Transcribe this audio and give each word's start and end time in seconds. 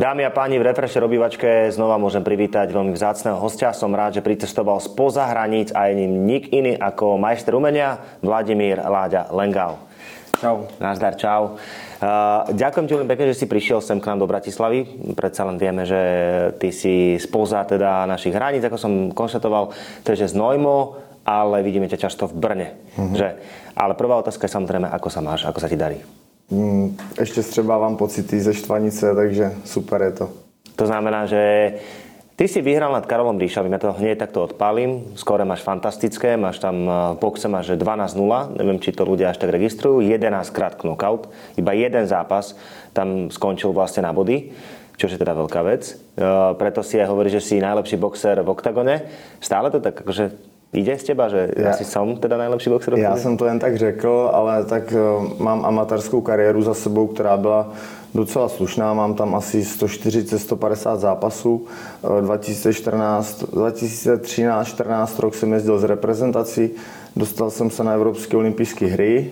Dámy 0.00 0.24
a 0.24 0.32
páni, 0.32 0.56
v 0.56 0.64
Refresher 0.64 1.04
obývačke 1.04 1.68
znova 1.68 2.00
môžem 2.00 2.24
privítať 2.24 2.72
veľmi 2.72 2.96
vzácného 2.96 3.36
hostia. 3.36 3.76
Som 3.76 3.92
rád, 3.92 4.16
že 4.16 4.24
pritestoval 4.24 4.80
spoza 4.80 5.28
hraníc 5.28 5.76
a 5.76 5.92
je 5.92 6.00
ním 6.00 6.24
nik 6.24 6.48
iný 6.56 6.72
ako 6.72 7.20
majster 7.20 7.52
umenia 7.52 8.00
Vladimír 8.24 8.80
Láďa 8.80 9.28
Lengau. 9.28 9.76
Čau. 10.40 10.72
Nazdar, 10.80 11.20
čau. 11.20 11.60
Uh, 12.00 12.48
ďakujem 12.48 12.88
ti 12.88 12.96
veľmi 12.96 13.12
pekne, 13.12 13.28
že 13.28 13.44
si 13.44 13.44
prišiel 13.44 13.84
sem 13.84 14.00
k 14.00 14.08
nám 14.08 14.24
do 14.24 14.30
Bratislavy. 14.30 14.88
Predsa 15.12 15.44
len 15.44 15.60
vieme, 15.60 15.84
že 15.84 16.00
ty 16.56 16.72
si 16.72 17.20
spoza 17.20 17.60
teda 17.68 18.08
našich 18.08 18.32
hraníc, 18.32 18.64
ako 18.64 18.80
som 18.80 18.92
konštatoval, 19.12 19.76
to 20.00 20.16
je 20.16 20.24
že 20.24 20.32
z 20.32 20.40
Nojmo, 20.40 20.96
ale 21.28 21.60
vidíme 21.60 21.92
ťa 21.92 22.08
často 22.08 22.24
v 22.24 22.40
Brne. 22.40 22.68
Mm-hmm. 22.96 23.16
Že? 23.20 23.28
Ale 23.76 23.92
prvá 24.00 24.16
otázka 24.16 24.48
je 24.48 24.56
samozrejme, 24.56 24.88
ako 24.88 25.12
sa 25.12 25.20
máš, 25.20 25.44
ako 25.44 25.60
sa 25.60 25.68
ti 25.68 25.76
darí? 25.76 26.00
Mm, 26.50 26.96
ještě 27.20 27.42
střebávám 27.42 27.96
pocity 27.96 28.40
ze 28.40 28.54
štvanice, 28.54 29.14
takže 29.14 29.52
super 29.64 30.02
je 30.02 30.10
to. 30.12 30.30
To 30.76 30.86
znamená, 30.86 31.26
že 31.26 31.72
ty 32.36 32.48
si 32.48 32.64
vyhral 32.64 32.92
nad 32.92 33.06
Karolom 33.06 33.38
Ríšavým, 33.38 33.72
ja 33.72 33.78
to 33.78 33.92
hneď 33.92 34.18
takto 34.18 34.42
odpálim, 34.48 35.12
skore 35.12 35.44
máš 35.44 35.60
fantastické, 35.60 36.40
máš 36.40 36.58
tam 36.58 36.88
v 36.88 37.20
boxe 37.20 37.46
máš 37.52 37.76
12-0, 37.76 38.16
neviem, 38.56 38.80
či 38.80 38.96
to 38.96 39.04
ľudia 39.04 39.30
až 39.30 39.38
tak 39.38 39.52
registrujú, 39.52 40.00
11 40.00 40.50
krát 40.50 40.74
knockout, 40.80 41.28
iba 41.60 41.76
jeden 41.76 42.08
zápas 42.08 42.56
tam 42.96 43.28
skončil 43.28 43.76
vlastne 43.76 44.08
na 44.08 44.16
body, 44.16 44.50
čo 44.96 45.08
je 45.08 45.20
teda 45.20 45.36
veľká 45.36 45.60
vec. 45.64 45.96
Uh, 46.16 46.52
preto 46.60 46.84
si 46.84 47.00
aj 47.00 47.08
hovorí, 47.08 47.32
že 47.32 47.40
si 47.40 47.56
najlepší 47.56 47.96
boxer 47.96 48.36
v 48.44 48.52
oktagone. 48.52 49.08
Stále 49.40 49.72
to 49.72 49.80
tak 49.80 49.96
akože 50.04 50.49
Jde 50.72 50.98
z 50.98 51.04
těba, 51.04 51.28
že 51.28 51.50
já, 51.56 51.70
asi 51.70 51.84
jsem 51.84 52.16
teda 52.16 52.36
nejlepší 52.36 52.70
boxer? 52.70 52.94
Já 52.94 53.16
jsem 53.16 53.36
to 53.36 53.46
jen 53.46 53.58
tak 53.58 53.76
řekl, 53.76 54.30
ale 54.32 54.64
tak 54.64 54.92
uh, 54.92 55.28
mám 55.38 55.64
amatérskou 55.64 56.20
kariéru 56.20 56.62
za 56.62 56.74
sebou, 56.74 57.06
která 57.06 57.36
byla 57.36 57.72
docela 58.14 58.48
slušná. 58.48 58.94
Mám 58.94 59.14
tam 59.14 59.34
asi 59.34 59.60
140-150 59.60 60.96
zápasů. 60.96 61.66
2014, 62.20 63.42
2013-14 63.42 65.20
rok 65.20 65.34
jsem 65.34 65.52
jezdil 65.52 65.78
z 65.78 65.84
reprezentací. 65.84 66.70
Dostal 67.16 67.50
jsem 67.50 67.70
se 67.70 67.84
na 67.84 67.92
Evropské 67.92 68.36
olympijské 68.36 68.86
hry. 68.86 69.30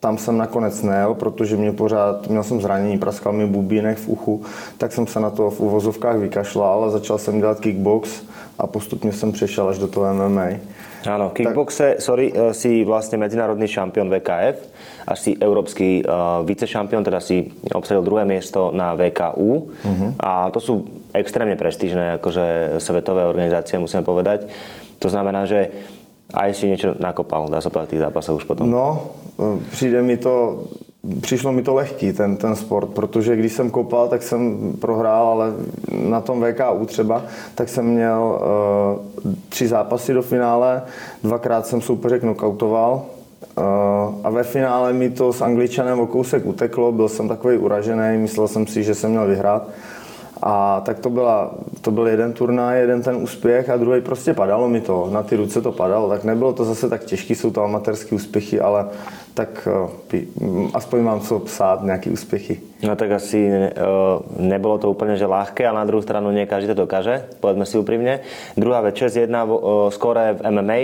Tam 0.00 0.18
jsem 0.18 0.38
nakonec 0.38 0.82
nejel, 0.82 1.14
protože 1.14 1.56
mě 1.56 1.72
pořád, 1.72 2.28
měl 2.28 2.42
jsem 2.42 2.60
zranění, 2.60 2.98
praskal 2.98 3.32
mi 3.32 3.46
bubínek 3.46 3.98
v 3.98 4.08
uchu, 4.08 4.42
tak 4.78 4.92
jsem 4.92 5.06
se 5.06 5.20
na 5.20 5.30
to 5.30 5.50
v 5.50 5.60
uvozovkách 5.60 6.16
vykašlal, 6.16 6.72
ale 6.72 6.90
začal 6.90 7.18
jsem 7.18 7.38
dělat 7.38 7.60
kickbox 7.60 8.22
a 8.58 8.66
postupně 8.66 9.12
jsem 9.12 9.32
přešel 9.32 9.68
až 9.68 9.78
do 9.78 9.88
toho 9.88 10.14
MMA. 10.14 10.48
Áno, 11.06 11.30
kickboxe, 11.30 11.94
tak... 11.94 12.02
sorry, 12.02 12.34
eh, 12.34 12.50
si 12.50 12.82
vlastne 12.82 13.22
medzinárodný 13.22 13.70
šampión 13.70 14.10
VKF 14.10 14.56
a 15.06 15.16
si 15.16 15.32
európsky 15.40 16.04
uh, 16.04 16.44
vicešampión, 16.44 17.00
teda 17.00 17.22
si 17.22 17.48
obsadil 17.72 18.04
druhé 18.04 18.28
miesto 18.28 18.74
na 18.74 18.92
VKU 18.92 19.72
uh-huh. 19.72 19.88
Mhm. 19.88 20.08
a 20.20 20.52
to 20.52 20.60
sú 20.60 20.74
extrémne 21.16 21.56
prestížne 21.56 22.20
akože 22.20 22.76
svetové 22.82 23.24
organizácie, 23.24 23.80
musíme 23.80 24.04
povedať. 24.04 24.50
To 25.00 25.08
znamená, 25.08 25.48
že 25.48 25.72
aj 26.34 26.50
si 26.52 26.68
niečo 26.68 26.92
nakopal, 27.00 27.48
dá 27.48 27.64
sa 27.64 27.72
povedať, 27.72 27.96
tých 27.96 28.04
zápasov 28.04 28.42
už 28.42 28.44
potom. 28.44 28.68
No, 28.68 29.16
eh, 29.38 29.56
přijde 29.70 30.02
mi 30.02 30.20
to 30.20 30.66
přišlo 31.20 31.52
mi 31.52 31.62
to 31.62 31.74
lehký, 31.74 32.12
ten, 32.12 32.36
ten 32.36 32.56
sport, 32.56 32.88
protože 32.88 33.36
když 33.36 33.52
jsem 33.52 33.70
kopal, 33.70 34.08
tak 34.08 34.22
jsem 34.22 34.72
prohrál, 34.80 35.26
ale 35.26 35.52
na 36.08 36.20
tom 36.20 36.44
VKU 36.44 36.86
třeba, 36.86 37.22
tak 37.54 37.68
jsem 37.68 37.86
měl 37.86 38.40
uh, 39.24 39.32
tři 39.48 39.68
zápasy 39.68 40.14
do 40.14 40.22
finále, 40.22 40.82
dvakrát 41.24 41.66
jsem 41.66 41.80
soupeře 41.80 42.18
knockoutoval 42.18 43.02
uh, 43.58 43.64
a 44.24 44.30
ve 44.30 44.42
finále 44.42 44.92
mi 44.92 45.10
to 45.10 45.32
s 45.32 45.42
Angličanem 45.42 46.00
o 46.00 46.06
kousek 46.06 46.46
uteklo, 46.46 46.92
byl 46.92 47.08
jsem 47.08 47.28
takový 47.28 47.56
uražený, 47.56 48.18
myslel 48.18 48.48
jsem 48.48 48.66
si, 48.66 48.84
že 48.84 48.94
jsem 48.94 49.10
měl 49.10 49.26
vyhrát. 49.26 49.68
A 50.42 50.80
tak 50.80 50.98
to, 50.98 51.10
byla, 51.10 51.50
to 51.80 51.90
byl 51.90 52.06
jeden 52.06 52.32
turnaj, 52.32 52.80
jeden 52.80 53.02
ten 53.02 53.16
úspěch 53.16 53.70
a 53.70 53.76
druhý 53.76 54.00
prostě 54.00 54.34
padalo 54.34 54.68
mi 54.68 54.80
to, 54.80 55.08
na 55.10 55.22
ty 55.22 55.36
ruce 55.36 55.60
to 55.60 55.72
padalo, 55.72 56.08
tak 56.08 56.24
nebylo 56.24 56.52
to 56.52 56.64
zase 56.64 56.88
tak 56.88 57.04
těžký, 57.04 57.34
jsou 57.34 57.50
to 57.50 57.64
amatérské 57.64 58.14
úspěchy, 58.14 58.60
ale 58.60 58.86
tak 59.34 59.68
eh, 60.12 60.20
aspoň 60.74 61.00
mám 61.02 61.20
co 61.20 61.38
psát, 61.38 61.82
nějaké 61.82 62.10
úspěchy. 62.10 62.60
No 62.82 62.96
tak 62.96 63.10
asi 63.10 63.50
uh, 63.50 64.22
nebylo 64.38 64.78
to 64.78 64.90
úplně 64.90 65.16
že 65.16 65.26
ľahké, 65.26 65.66
ale 65.66 65.82
na 65.82 65.84
druhou 65.84 66.02
stranu 66.02 66.30
nie 66.30 66.46
každý 66.46 66.70
to 66.70 66.86
dokáže, 66.86 67.26
povedzme 67.42 67.66
si 67.66 67.74
úprimne. 67.74 68.22
Druhá 68.54 68.80
vec, 68.86 68.94
6-1 68.94 69.26
uh, 69.26 69.90
skore 69.90 70.38
v 70.38 70.46
MMA, 70.46 70.80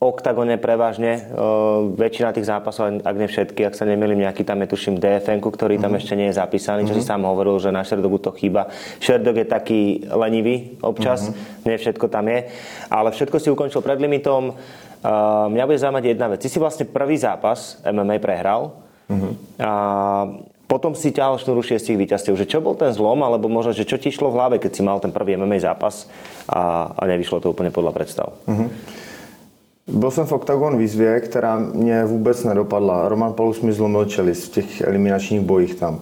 oktagone 0.00 0.56
prevažne 0.56 1.28
uh, 1.28 1.84
väčšina 1.92 2.32
tých 2.32 2.48
zápasov, 2.48 3.04
ak 3.04 3.16
ne 3.20 3.28
všetky, 3.28 3.68
ak 3.68 3.76
sa 3.76 3.84
nemýlim, 3.84 4.24
nejaký 4.24 4.48
tam 4.48 4.64
je 4.64 4.72
tuším 4.72 4.96
DFN, 4.96 5.44
ktorý 5.44 5.76
tam 5.76 5.92
mm-hmm. 5.92 6.00
ešte 6.00 6.16
nie 6.16 6.32
je 6.32 6.40
zapísaný, 6.40 6.88
čo 6.88 6.96
mm-hmm. 6.96 7.04
si 7.04 7.04
mhm. 7.04 7.10
sám 7.20 7.28
hovoril, 7.28 7.60
že 7.60 7.68
na 7.68 7.84
Sherdogu 7.84 8.16
to 8.16 8.32
chýba. 8.32 8.72
Sherdog 8.96 9.36
je 9.36 9.44
taký 9.44 9.80
lenivý 10.08 10.80
občas, 10.80 11.28
mm-hmm. 11.28 11.68
nie 11.68 11.76
všetko 11.76 12.06
tam 12.08 12.32
je, 12.32 12.48
ale 12.88 13.12
všetko 13.12 13.36
si 13.36 13.52
ukončil 13.52 13.84
pred 13.84 14.00
limitom. 14.00 14.56
Uh, 15.04 15.52
mňa 15.52 15.68
bude 15.68 15.76
zaujímať 15.76 16.04
jedna 16.16 16.26
vec. 16.32 16.40
Ty 16.40 16.48
si 16.48 16.56
vlastne 16.56 16.88
prvý 16.88 17.20
zápas 17.20 17.76
MMA 17.84 18.24
prehral. 18.24 18.72
Mm-hmm. 19.12 19.32
A 19.60 19.72
potom 20.70 20.94
si 20.94 21.10
ťahal 21.10 21.42
šnúru 21.42 21.66
šiestich 21.66 21.98
víťazstiev. 21.98 22.38
Že 22.38 22.46
čo 22.46 22.58
bol 22.62 22.78
ten 22.78 22.94
zlom, 22.94 23.26
alebo 23.26 23.50
možno, 23.50 23.74
že 23.74 23.82
čo 23.82 23.98
ti 23.98 24.14
išlo 24.14 24.30
v 24.30 24.38
hlave, 24.38 24.56
keď 24.62 24.70
si 24.70 24.86
mal 24.86 25.02
ten 25.02 25.10
prvý 25.10 25.34
MMA 25.34 25.58
zápas 25.58 26.06
a, 26.46 26.94
a 26.94 27.02
nevyšlo 27.10 27.42
to 27.42 27.50
úplne 27.50 27.74
podľa 27.74 27.90
predstav? 27.90 28.38
Mm-hmm. 28.46 28.99
Byl 29.88 30.10
jsem 30.10 30.26
v 30.26 30.32
Octagon 30.32 30.78
výzvě, 30.78 31.20
která 31.20 31.58
mě 31.58 32.04
vůbec 32.04 32.44
nedopadla. 32.44 33.08
Roman 33.08 33.32
Palus 33.32 33.60
mi 33.60 33.72
zlomil 33.72 34.04
čelist 34.04 34.44
v 34.44 34.50
těch 34.50 34.80
eliminačních 34.80 35.40
bojích 35.40 35.74
tam. 35.74 36.00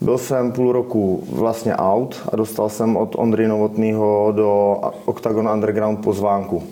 Byl 0.00 0.18
jsem 0.18 0.52
půl 0.52 0.72
roku 0.72 1.24
vlastně 1.32 1.76
out 1.76 2.22
a 2.32 2.36
dostal 2.36 2.68
jsem 2.68 2.96
od 2.96 3.16
Ondry 3.18 3.48
Novotného 3.48 4.32
do 4.36 4.80
Octagon 5.04 5.48
Underground 5.48 6.00
pozvánku. 6.00 6.62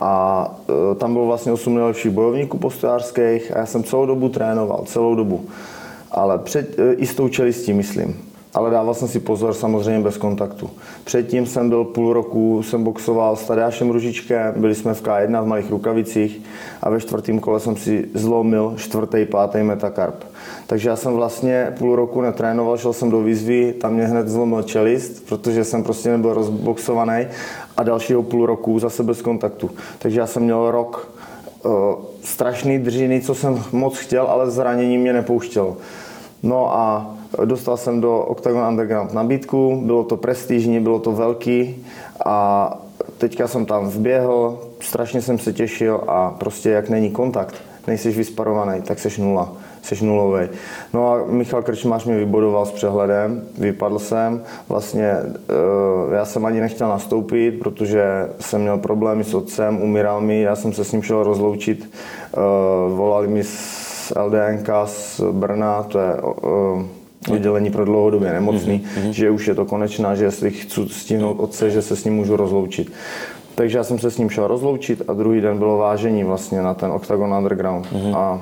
A 0.00 0.54
e, 0.92 0.94
tam 0.94 1.12
bylo 1.12 1.26
vlastně 1.26 1.52
8 1.52 1.74
nejlepších 1.74 2.12
bojovníků 2.12 2.58
postojářských 2.58 3.56
a 3.56 3.58
já 3.58 3.66
jsem 3.66 3.84
celou 3.84 4.06
dobu 4.06 4.28
trénoval, 4.28 4.84
celou 4.86 5.14
dobu. 5.14 5.44
Ale 6.10 6.38
před, 6.38 6.78
e, 6.78 6.92
i 6.92 7.06
s 7.06 7.14
tou 7.14 7.28
čelistí, 7.28 7.72
myslím 7.72 8.33
ale 8.54 8.70
dával 8.70 8.94
jsem 8.94 9.08
si 9.08 9.20
pozor 9.20 9.54
samozřejmě 9.54 10.00
bez 10.00 10.16
kontaktu. 10.16 10.70
Předtím 11.04 11.46
jsem 11.46 11.68
byl 11.68 11.84
půl 11.84 12.12
roku, 12.12 12.62
jsem 12.62 12.84
boxoval 12.84 13.36
s 13.36 13.46
Tadeášem 13.46 13.90
Ružičkem, 13.90 14.54
byli 14.56 14.74
jsme 14.74 14.94
v 14.94 15.02
K1 15.02 15.42
v 15.42 15.46
malých 15.46 15.70
rukavicích 15.70 16.42
a 16.82 16.90
ve 16.90 17.00
čtvrtém 17.00 17.38
kole 17.38 17.60
jsem 17.60 17.76
si 17.76 18.08
zlomil 18.14 18.74
čtvrtý, 18.76 19.24
pátý 19.24 19.58
metakarp. 19.62 20.24
Takže 20.66 20.88
já 20.88 20.96
jsem 20.96 21.12
vlastně 21.12 21.72
půl 21.78 21.96
roku 21.96 22.20
netrénoval, 22.20 22.78
šel 22.78 22.92
jsem 22.92 23.10
do 23.10 23.22
výzvy, 23.22 23.74
tam 23.80 23.94
mě 23.94 24.06
hned 24.06 24.28
zlomil 24.28 24.62
čelist, 24.62 25.26
protože 25.28 25.64
jsem 25.64 25.82
prostě 25.82 26.10
nebyl 26.10 26.34
rozboxovaný 26.34 27.26
a 27.76 27.82
dalšího 27.82 28.22
půl 28.22 28.46
roku 28.46 28.78
zase 28.78 29.02
bez 29.02 29.22
kontaktu. 29.22 29.70
Takže 29.98 30.20
já 30.20 30.26
jsem 30.26 30.42
měl 30.42 30.70
rok 30.70 31.08
uh, 31.64 31.72
strašný 32.22 32.78
držiny, 32.78 33.20
co 33.20 33.34
jsem 33.34 33.62
moc 33.72 33.98
chtěl, 33.98 34.26
ale 34.26 34.50
zranění 34.50 34.98
mě 34.98 35.12
nepouštělo. 35.12 35.76
No 36.44 36.76
a 36.76 37.14
Dostal 37.44 37.76
jsem 37.76 38.00
do 38.00 38.18
Octagon 38.18 38.68
Underground 38.68 39.12
nabídku, 39.12 39.82
bylo 39.84 40.04
to 40.04 40.16
prestižní, 40.16 40.80
bylo 40.80 40.98
to 40.98 41.12
velký 41.12 41.84
a 42.24 42.78
teďka 43.18 43.48
jsem 43.48 43.66
tam 43.66 43.88
vběhl, 43.88 44.58
strašně 44.80 45.22
jsem 45.22 45.38
se 45.38 45.52
těšil 45.52 46.00
a 46.08 46.30
prostě 46.30 46.70
jak 46.70 46.88
není 46.88 47.10
kontakt, 47.10 47.54
nejsi 47.86 48.10
vysparovaný, 48.10 48.82
tak 48.82 48.98
seš 48.98 49.18
nula, 49.18 49.52
seš 49.82 50.02
nulový. 50.02 50.48
No 50.92 51.12
a 51.12 51.24
Michal 51.26 51.62
Krčmář 51.62 52.04
mě 52.04 52.16
vybodoval 52.16 52.66
s 52.66 52.70
přehledem, 52.70 53.42
vypadl 53.58 53.98
jsem, 53.98 54.42
vlastně 54.68 55.12
eh, 55.12 56.14
já 56.14 56.24
jsem 56.24 56.46
ani 56.46 56.60
nechtěl 56.60 56.88
nastoupit, 56.88 57.58
protože 57.58 58.04
jsem 58.40 58.60
měl 58.60 58.78
problémy 58.78 59.24
s 59.24 59.34
otcem, 59.34 59.82
umíral 59.82 60.20
mi, 60.20 60.42
já 60.42 60.56
jsem 60.56 60.72
se 60.72 60.84
s 60.84 60.92
ním 60.92 61.02
šel 61.02 61.22
rozloučit, 61.22 61.90
eh, 62.34 62.38
volali 62.94 63.28
mi 63.28 63.42
z 64.04 64.12
LDNK 64.16 64.68
z 64.84 65.20
Brna, 65.32 65.82
to 65.82 65.98
je 65.98 66.16
oddělení 67.32 67.70
pro 67.70 67.84
dlouhodobě 67.84 68.32
nemocný, 68.32 68.84
mm-hmm. 68.84 69.10
že 69.10 69.30
už 69.30 69.46
je 69.46 69.54
to 69.54 69.64
konečná, 69.64 70.14
že 70.14 70.24
jestli 70.24 70.50
chci 70.50 70.88
stihnout 70.88 71.40
otce, 71.40 71.70
že 71.70 71.82
se 71.82 71.96
s 71.96 72.04
ním 72.04 72.14
můžu 72.14 72.36
rozloučit. 72.36 72.92
Takže 73.54 73.78
já 73.78 73.84
jsem 73.84 73.98
se 73.98 74.10
s 74.10 74.18
ním 74.18 74.30
šel 74.30 74.46
rozloučit 74.46 75.02
a 75.08 75.12
druhý 75.12 75.40
den 75.40 75.58
bylo 75.58 75.78
vážení 75.78 76.24
vlastně 76.24 76.62
na 76.62 76.74
ten 76.74 76.92
Octagon 76.92 77.34
Underground. 77.34 77.86
Mm-hmm. 77.86 78.16
A 78.16 78.40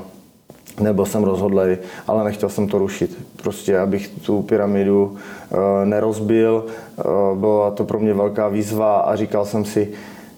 nebyl 0.80 1.06
jsem 1.06 1.24
rozhodlej, 1.24 1.78
ale 2.06 2.24
nechtěl 2.24 2.48
jsem 2.48 2.68
to 2.68 2.78
rušit. 2.78 3.18
Prostě, 3.42 3.78
abych 3.78 4.08
tu 4.08 4.42
pyramidu 4.42 5.04
uh, 5.04 5.58
nerozbil. 5.84 6.64
Uh, 6.64 7.38
byla 7.38 7.70
to 7.70 7.84
pro 7.84 7.98
mě 7.98 8.14
velká 8.14 8.48
výzva 8.48 8.96
a 8.96 9.16
říkal 9.16 9.44
jsem 9.44 9.64
si, 9.64 9.92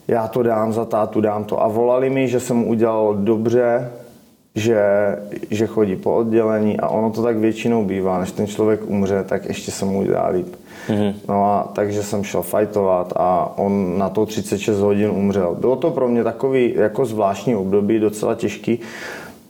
já 0.09 0.29
to 0.29 0.43
dám 0.43 0.73
za 0.73 0.85
tátu, 0.85 1.21
dám 1.21 1.45
to. 1.45 1.63
A 1.63 1.69
volali 1.69 2.11
mi, 2.11 2.29
že 2.29 2.41
jsem 2.41 2.69
udělal 2.69 3.15
dobře, 3.15 3.91
že, 4.55 4.83
že 5.51 5.67
chodí 5.67 5.97
po 5.97 6.15
oddělení 6.15 6.81
a 6.81 6.89
ono 6.89 7.11
to 7.11 7.23
tak 7.23 7.37
většinou 7.37 7.85
bývá, 7.85 8.21
než 8.21 8.33
ten 8.33 8.47
člověk 8.47 8.81
umře, 8.87 9.25
tak 9.29 9.45
ještě 9.45 9.71
se 9.71 9.85
mu 9.85 10.05
dá 10.05 10.29
líp. 10.29 10.55
Mm-hmm. 10.89 11.15
No 11.29 11.45
a 11.45 11.71
takže 11.73 12.03
jsem 12.03 12.25
šel 12.25 12.43
fightovat 12.43 13.13
a 13.17 13.53
on 13.57 13.99
na 13.99 14.09
to 14.09 14.27
36 14.27 14.79
hodin 14.79 15.11
umřel. 15.11 15.55
Bylo 15.55 15.77
to 15.77 15.91
pro 15.91 16.09
mě 16.09 16.25
takový 16.25 16.75
jako 16.77 17.05
zvláštní 17.05 17.57
období, 17.57 17.99
docela 17.99 18.35
těžký. 18.35 18.81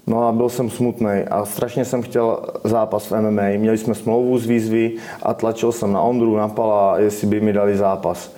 No 0.06 0.28
a 0.28 0.32
byl 0.32 0.48
jsem 0.48 0.70
smutný 0.70 1.22
a 1.30 1.44
strašně 1.44 1.84
jsem 1.84 2.02
chtěl 2.02 2.38
zápas 2.64 3.10
v 3.10 3.20
MMA. 3.20 3.42
Měli 3.56 3.78
jsme 3.78 3.94
smlouvu 3.94 4.38
z 4.38 4.46
výzvy 4.46 4.92
a 5.22 5.34
tlačil 5.34 5.72
jsem 5.72 5.92
na 5.92 6.00
Ondru, 6.00 6.36
na 6.36 6.48
Pala, 6.48 6.98
jestli 6.98 7.26
by 7.26 7.40
mi 7.40 7.52
dali 7.52 7.76
zápas. 7.76 8.32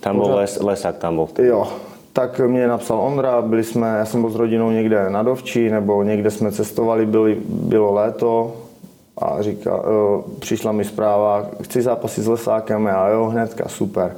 Tam 0.00 0.16
byl 0.16 0.34
les, 0.34 0.58
Lesak, 0.60 0.96
tam 0.96 1.14
byl. 1.14 1.28
Jo, 1.38 1.68
tak 2.20 2.40
mě 2.40 2.68
napsal 2.68 3.00
Ondra, 3.00 3.42
byli 3.42 3.64
jsme, 3.64 3.88
já 3.98 4.04
jsem 4.04 4.20
byl 4.20 4.30
s 4.30 4.34
rodinou 4.34 4.70
někde 4.70 5.10
na 5.10 5.22
Dovči, 5.22 5.70
nebo 5.70 6.02
někde 6.02 6.30
jsme 6.30 6.52
cestovali, 6.52 7.06
byli, 7.06 7.38
bylo 7.48 7.92
léto 7.92 8.56
a 9.18 9.42
říká, 9.42 9.70
jo, 9.70 10.24
přišla 10.38 10.72
mi 10.72 10.84
zpráva, 10.84 11.46
chci 11.62 11.82
zápasit 11.82 12.24
s 12.24 12.26
Lesákem 12.26 12.86
a 12.86 13.08
jo, 13.08 13.24
hnedka, 13.24 13.68
super. 13.68 14.16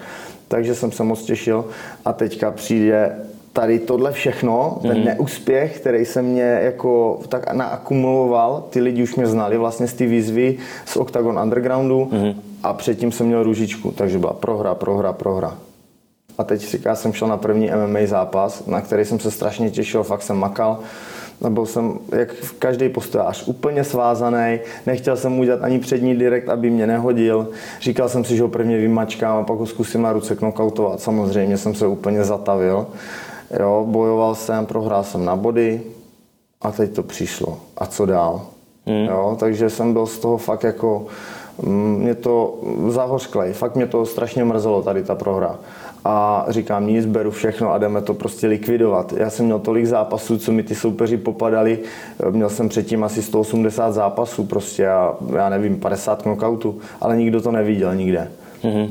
Takže 0.49 0.75
jsem 0.75 0.93
se 0.93 1.04
moc 1.04 1.22
těšil 1.22 1.64
a 2.04 2.12
teďka 2.12 2.50
přijde 2.50 3.16
tady 3.52 3.78
tohle 3.78 4.12
všechno, 4.12 4.78
ten 4.82 4.99
mm. 4.99 5.04
neúspěch, 5.04 5.81
který 5.81 6.04
se 6.04 6.22
mě 6.22 6.60
jako 6.62 7.20
tak 7.28 7.52
naakumuloval, 7.52 8.64
ty 8.70 8.81
lidi 8.81 9.02
už 9.02 9.16
mě 9.16 9.26
znali 9.26 9.56
vlastně 9.56 9.87
z 9.87 9.94
té 9.94 10.06
výzvy 10.06 10.58
z 10.84 10.96
Octagon 10.96 11.38
Undergroundu 11.38 12.08
mm. 12.12 12.32
a 12.62 12.72
předtím 12.72 13.12
jsem 13.12 13.26
měl 13.26 13.43
růžičku, 13.43 13.93
takže 13.96 14.19
byla 14.19 14.32
prohra, 14.32 14.75
prohra, 14.75 15.12
prohra. 15.12 15.58
A 16.38 16.44
teď 16.44 16.76
já 16.84 16.94
jsem 16.94 17.12
šel 17.12 17.29
na 17.29 17.37
první 17.37 17.70
MMA 17.87 17.99
zápas, 18.06 18.67
na 18.67 18.81
který 18.81 19.05
jsem 19.05 19.20
se 19.20 19.31
strašně 19.31 19.70
těšil, 19.70 20.02
fakt 20.02 20.23
jsem 20.23 20.37
makal. 20.37 20.79
Byl 21.49 21.67
jsem, 21.67 21.99
jak 22.19 22.32
v 22.32 22.52
každý 22.52 22.88
postojář, 22.88 23.49
úplně 23.49 23.84
svázaný, 23.84 24.61
nechtěl 24.87 25.17
jsem 25.17 25.38
udělat 25.38 25.62
ani 25.62 25.79
přední 25.79 26.14
direkt, 26.14 26.49
aby 26.49 26.70
mě 26.70 26.87
nehodil. 26.87 27.49
Říkal 27.81 28.08
jsem 28.08 28.25
si, 28.25 28.37
že 28.37 28.43
ho 28.43 28.49
prvně 28.49 28.79
vymačkám 28.79 29.37
a 29.38 29.43
pak 29.43 29.58
ho 29.58 29.67
zkusím 29.67 30.02
na 30.02 30.12
ruce 30.12 30.37
knockoutovat. 30.37 31.00
Samozřejmě 31.00 31.58
jsem 31.58 31.75
se 31.75 31.87
úplně 31.87 32.25
zatavil. 32.25 32.87
Jo, 33.61 33.85
bojoval 33.88 34.35
jsem, 34.35 34.67
prohrál 34.67 35.05
jsem 35.05 35.25
na 35.25 35.37
body 35.37 35.81
a 36.62 36.73
teď 36.73 36.94
to 36.94 37.02
přišlo. 37.02 37.58
A 37.76 37.87
co 37.87 38.06
dál? 38.06 38.46
Hmm. 38.87 39.06
Jo, 39.06 39.37
takže 39.40 39.70
jsem 39.70 39.93
byl 39.93 40.06
z 40.06 40.19
toho 40.19 40.38
fakt 40.38 40.64
jako, 40.64 41.06
mm, 41.62 41.99
mě 41.99 42.14
to 42.14 42.55
zahořklej, 42.88 43.52
fakt 43.52 43.76
mě 43.76 43.87
to 43.87 44.06
strašně 44.06 44.44
mrzelo 44.44 44.82
tady 44.82 45.02
ta 45.02 45.14
prohra 45.14 45.58
a 46.04 46.46
říkám 46.49 46.87
nic, 46.87 47.06
beru 47.06 47.31
všechno 47.31 47.72
a 47.72 47.78
jdeme 47.78 48.02
to 48.02 48.14
prostě 48.14 48.46
likvidovat. 48.46 49.12
Já 49.16 49.31
jsem 49.31 49.44
měl 49.44 49.58
tolik 49.58 49.87
zápasů, 49.87 50.38
co 50.38 50.52
mi 50.52 50.62
ty 50.62 50.75
soupeři 50.75 51.16
popadali, 51.16 51.78
měl 52.31 52.49
jsem 52.49 52.69
předtím 52.69 53.04
asi 53.04 53.22
180 53.22 53.93
zápasů 53.93 54.44
prostě 54.44 54.88
a 54.88 55.14
já 55.37 55.49
nevím, 55.49 55.81
50 55.81 56.22
knockoutů, 56.22 56.78
ale 57.00 57.16
nikdo 57.16 57.40
to 57.40 57.52
neviděl 57.52 57.94
nikde. 57.94 58.31
Mm-hmm. 58.62 58.88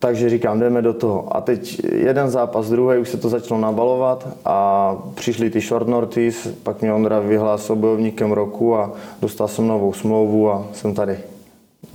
Takže 0.00 0.30
říkám, 0.30 0.60
jdeme 0.60 0.82
do 0.82 0.92
toho. 0.92 1.36
A 1.36 1.40
teď 1.40 1.80
jeden 1.92 2.30
zápas, 2.30 2.68
druhý, 2.68 2.98
už 2.98 3.08
se 3.08 3.16
to 3.16 3.28
začalo 3.28 3.60
nabalovat 3.60 4.28
a 4.44 4.96
přišli 5.14 5.50
ty 5.50 5.60
short 5.60 5.88
notice, 5.88 6.54
pak 6.62 6.82
mě 6.82 6.92
Ondra 6.92 7.20
vyhlásil 7.20 7.76
bojovníkem 7.76 8.32
roku 8.32 8.76
a 8.76 8.92
dostal 9.22 9.48
jsem 9.48 9.68
novou 9.68 9.92
smlouvu 9.92 10.50
a 10.50 10.66
jsem 10.72 10.94
tady. 10.94 11.18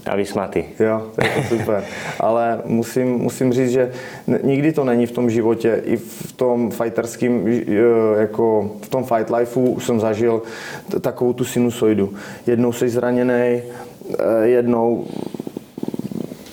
A 0.05 0.15
vysmatý. 0.15 0.63
Jo, 0.79 1.11
to 1.15 1.25
je 1.25 1.29
to 1.29 1.57
super. 1.57 1.83
Ale 2.19 2.61
musím, 2.65 3.17
musím 3.17 3.53
říct, 3.53 3.71
že 3.71 3.91
nikdy 4.43 4.73
to 4.73 4.83
není 4.83 5.05
v 5.05 5.11
tom 5.11 5.29
životě, 5.29 5.81
i 5.85 5.97
v 5.97 6.31
tom 6.31 6.71
fighterském, 6.71 7.47
jako 8.17 8.71
v 8.81 8.89
tom 8.89 9.03
fight 9.03 9.29
lifeu 9.29 9.79
jsem 9.79 9.99
zažil 9.99 10.41
takovou 11.01 11.33
tu 11.33 11.45
sinusoidu. 11.45 12.13
Jednou 12.47 12.71
jsi 12.71 12.89
zraněný, 12.89 13.33
eh, 13.33 13.61
jednou 14.43 15.05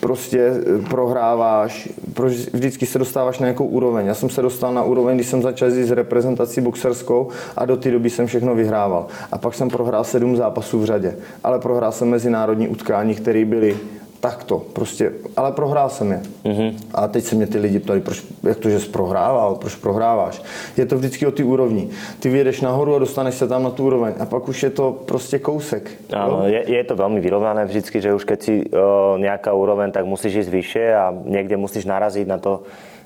prostě 0.01 0.51
prohráváš, 0.91 1.89
vždycky 2.29 2.87
se 2.87 2.99
dostáváš 2.99 3.39
na 3.39 3.47
nějakou 3.47 3.65
úroveň. 3.65 4.07
Já 4.07 4.15
jsem 4.15 4.31
se 4.31 4.43
dostal 4.43 4.75
na 4.75 4.83
úroveň, 4.83 5.17
když 5.17 5.27
jsem 5.27 5.43
začal 5.43 5.71
s 5.71 5.91
reprezentací 5.91 6.61
boxerskou 6.61 7.29
a 7.57 7.65
do 7.65 7.77
té 7.77 7.91
doby 7.91 8.11
jsem 8.11 8.27
všechno 8.27 8.55
vyhrával. 8.55 9.07
A 9.33 9.39
pak 9.39 9.55
jsem 9.55 9.69
prohrál 9.69 10.05
sedm 10.05 10.37
zápasů 10.37 10.79
v 10.79 10.85
řadě. 10.85 11.17
Ale 11.45 11.59
prohrál 11.59 11.93
jsem 11.93 12.09
mezinárodní 12.09 12.69
utkání, 12.69 13.15
které 13.15 13.45
byly 13.45 13.77
takto, 14.21 14.59
prostě, 14.73 15.13
ale 15.37 15.53
prohrál 15.53 15.89
jsem 15.89 16.13
je. 16.13 16.21
Mm-hmm. 16.45 16.77
A 16.95 17.09
teď 17.09 17.25
se 17.25 17.35
mě 17.35 17.47
ty 17.47 17.59
lidi 17.59 17.79
ptali, 17.79 18.01
proč, 18.01 18.23
jak 18.43 18.59
to, 18.59 18.69
že 18.69 18.81
jsi 18.81 18.89
prohrával, 18.89 19.55
proč 19.55 19.75
prohráváš. 19.75 20.43
Je 20.77 20.87
to 20.87 20.97
vždycky 20.97 21.27
o 21.27 21.31
ty 21.31 21.45
úrovni. 21.45 21.89
Ty 22.21 22.29
vyjedeš 22.29 22.61
nahoru 22.61 22.95
a 22.95 22.99
dostaneš 22.99 23.35
se 23.35 23.49
tam 23.49 23.63
na 23.63 23.71
tu 23.71 23.87
úroveň 23.87 24.15
a 24.21 24.27
pak 24.27 24.49
už 24.49 24.63
je 24.63 24.71
to 24.71 24.93
prostě 25.07 25.39
kousek. 25.39 25.91
Áno, 26.13 26.47
je, 26.47 26.65
je 26.71 26.85
to 26.85 26.97
veľmi 26.97 27.21
vyrovnané 27.21 27.65
vždycky, 27.65 28.01
že 28.01 28.15
už 28.15 28.25
keď 28.25 28.39
si 28.43 28.55
o, 28.69 29.17
nejaká 29.17 29.53
úroveň, 29.53 29.93
tak 29.93 30.05
musíš 30.05 30.45
ísť 30.45 30.51
vyššie 30.51 30.87
a 30.95 31.05
niekde 31.25 31.57
musíš 31.57 31.85
naraziť 31.89 32.27
na 32.29 32.39
to, 32.39 32.63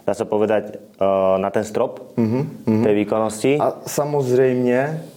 dá 0.07 0.15
sa 0.15 0.25
povedať, 0.27 0.83
o, 0.99 1.39
na 1.39 1.51
ten 1.51 1.65
strop 1.65 2.19
mm-hmm. 2.19 2.83
tej 2.85 2.95
výkonnosti. 2.95 3.53
A 3.63 3.79
samozřejmě 3.87 5.14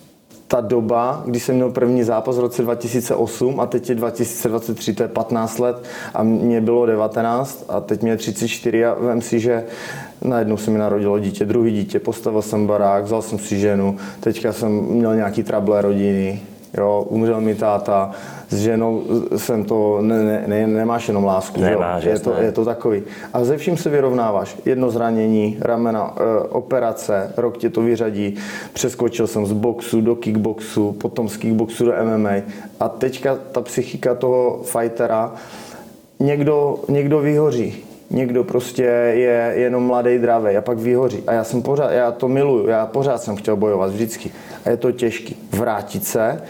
ta 0.47 0.61
doba, 0.61 1.23
kdy 1.25 1.39
jsem 1.39 1.55
měl 1.55 1.71
první 1.71 2.03
zápas 2.03 2.37
v 2.37 2.39
roce 2.39 2.61
2008 2.61 3.59
a 3.59 3.65
teď 3.65 3.89
je 3.89 3.95
2023, 3.95 4.93
to 4.93 5.03
je 5.03 5.09
15 5.09 5.59
let 5.59 5.83
a 6.13 6.23
mě 6.23 6.61
bylo 6.61 6.85
19 6.85 7.65
a 7.69 7.81
teď 7.81 8.01
mě 8.01 8.11
je 8.11 8.17
34 8.17 8.85
a 8.85 8.97
vím 9.13 9.21
si, 9.21 9.39
že 9.39 9.63
najednou 10.21 10.57
se 10.57 10.71
mi 10.71 10.77
narodilo 10.77 11.19
dítě, 11.19 11.45
druhý 11.45 11.71
dítě, 11.71 11.99
postavil 11.99 12.41
jsem 12.41 12.67
barák, 12.67 13.03
vzal 13.03 13.21
jsem 13.21 13.39
si 13.39 13.59
ženu, 13.59 13.97
teďka 14.19 14.53
jsem 14.53 14.71
měl 14.71 15.15
nějaký 15.15 15.43
trable 15.43 15.81
rodiny, 15.81 16.41
jo, 16.77 17.05
umřel 17.09 17.41
mi 17.41 17.55
táta, 17.55 18.11
s 18.49 18.57
ženou 18.57 19.03
jsem 19.37 19.63
to, 19.63 19.97
ne, 20.01 20.23
ne, 20.23 20.43
ne, 20.47 20.67
nemáš 20.67 21.07
jenom 21.07 21.23
lásku, 21.23 21.61
Nemáš, 21.61 22.03
je, 22.03 22.19
to, 22.19 22.33
je 22.33 22.51
to 22.51 22.65
takový. 22.65 23.03
A 23.33 23.43
ze 23.43 23.57
vším 23.57 23.77
se 23.77 23.89
vyrovnáváš. 23.89 24.57
Jedno 24.65 24.91
zranění, 24.91 25.57
ramena, 25.61 26.15
e, 26.17 26.47
operace, 26.47 27.33
rok 27.37 27.57
tě 27.57 27.69
to 27.69 27.81
vyřadí, 27.81 28.35
přeskočil 28.73 29.27
jsem 29.27 29.45
z 29.45 29.51
boxu 29.51 30.01
do 30.01 30.15
kickboxu, 30.15 30.91
potom 30.91 31.29
z 31.29 31.37
kickboxu 31.37 31.85
do 31.85 31.93
MMA 32.03 32.35
a 32.79 32.89
teďka 32.89 33.35
ta 33.51 33.61
psychika 33.61 34.15
toho 34.15 34.61
fightera, 34.63 35.33
někdo, 36.19 36.79
někdo 36.89 37.19
vyhoří, 37.19 37.83
někdo 38.09 38.43
prostě 38.43 38.83
je 39.13 39.53
jenom 39.55 39.83
mladý, 39.83 40.17
dravý 40.17 40.57
a 40.57 40.61
pak 40.61 40.77
vyhoří. 40.77 41.23
A 41.27 41.33
já 41.33 41.43
jsem 41.43 41.61
pořád, 41.61 41.91
já 41.91 42.11
to 42.11 42.27
miluju, 42.27 42.67
já 42.67 42.85
pořád 42.85 43.21
jsem 43.21 43.35
chtěl 43.35 43.55
bojovat 43.55 43.91
vždycky. 43.91 44.31
A 44.65 44.69
je 44.69 44.77
to 44.77 44.91
těžké. 44.91 45.33
Vrátit 45.51 46.05
se, 46.05 46.41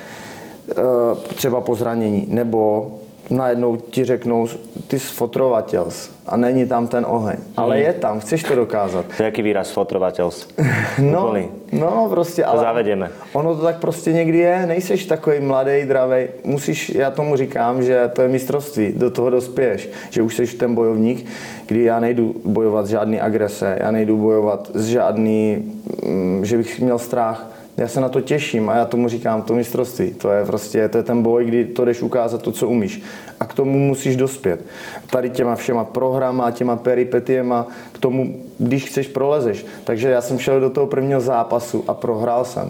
třeba 1.35 1.61
po 1.61 1.75
zranění, 1.75 2.25
nebo 2.29 2.91
najednou 3.29 3.75
ti 3.77 4.05
řeknou, 4.05 4.47
ty 4.87 4.99
sfotrovatels 4.99 6.09
a 6.25 6.37
není 6.37 6.67
tam 6.67 6.87
ten 6.87 7.05
oheň. 7.09 7.37
Ale 7.57 7.75
mhm. 7.75 7.85
je 7.85 7.93
tam, 7.93 8.19
chceš 8.19 8.43
to 8.43 8.55
dokázat. 8.55 9.05
To 9.17 9.23
je 9.23 9.25
jaký 9.25 9.41
výraz 9.41 9.71
fotrovatels? 9.71 10.47
no, 10.99 11.35
no, 11.71 12.07
prostě. 12.09 12.41
To 12.43 12.49
ale 12.49 12.61
zavedeme. 12.61 13.09
Ono 13.33 13.55
to 13.55 13.61
tak 13.61 13.79
prostě 13.79 14.13
někdy 14.13 14.37
je, 14.37 14.65
nejseš 14.65 15.05
takový 15.05 15.39
mladý, 15.39 15.85
dravý. 15.85 16.27
Musíš, 16.43 16.89
já 16.89 17.11
tomu 17.11 17.35
říkám, 17.35 17.83
že 17.83 18.11
to 18.13 18.21
je 18.21 18.27
mistrovství, 18.27 18.93
do 18.95 19.11
toho 19.11 19.29
dospěješ. 19.29 19.89
Že 20.09 20.21
už 20.21 20.35
jsi 20.35 20.47
ten 20.47 20.75
bojovník, 20.75 21.25
kdy 21.65 21.83
já 21.83 21.99
nejdu 21.99 22.35
bojovat 22.45 22.87
žádný 22.87 23.19
agrese, 23.19 23.77
já 23.81 23.91
nejdu 23.91 24.17
bojovat 24.17 24.71
z 24.73 24.85
žádný, 24.85 25.71
mm, 26.05 26.45
že 26.45 26.57
bych 26.57 26.79
měl 26.79 26.99
strach 26.99 27.56
já 27.77 27.87
se 27.87 28.01
na 28.01 28.09
to 28.09 28.21
těším 28.21 28.69
a 28.69 28.75
já 28.75 28.85
tomu 28.85 29.09
říkám 29.09 29.41
to 29.41 29.55
mistrovství. 29.55 30.11
To 30.11 30.31
je 30.31 30.45
prostě 30.45 30.89
to 30.89 30.97
je 30.97 31.03
ten 31.03 31.21
boj, 31.23 31.45
kdy 31.45 31.65
to 31.65 31.85
jdeš 31.85 32.01
ukázat 32.01 32.41
to, 32.41 32.51
co 32.51 32.67
umíš. 32.67 33.01
A 33.39 33.45
k 33.45 33.53
tomu 33.53 33.79
musíš 33.79 34.15
dospět. 34.15 34.65
Tady 35.09 35.29
těma 35.29 35.55
všema 35.55 35.83
programa, 35.83 36.51
těma 36.51 36.75
peripetiema, 36.75 37.67
k 37.91 37.97
tomu, 37.97 38.35
když 38.59 38.85
chceš, 38.85 39.07
prolezeš. 39.07 39.65
Takže 39.83 40.09
já 40.09 40.21
jsem 40.21 40.39
šel 40.39 40.59
do 40.59 40.69
toho 40.69 40.87
prvního 40.87 41.21
zápasu 41.21 41.83
a 41.87 41.93
prohrál 41.93 42.45
jsem. 42.45 42.69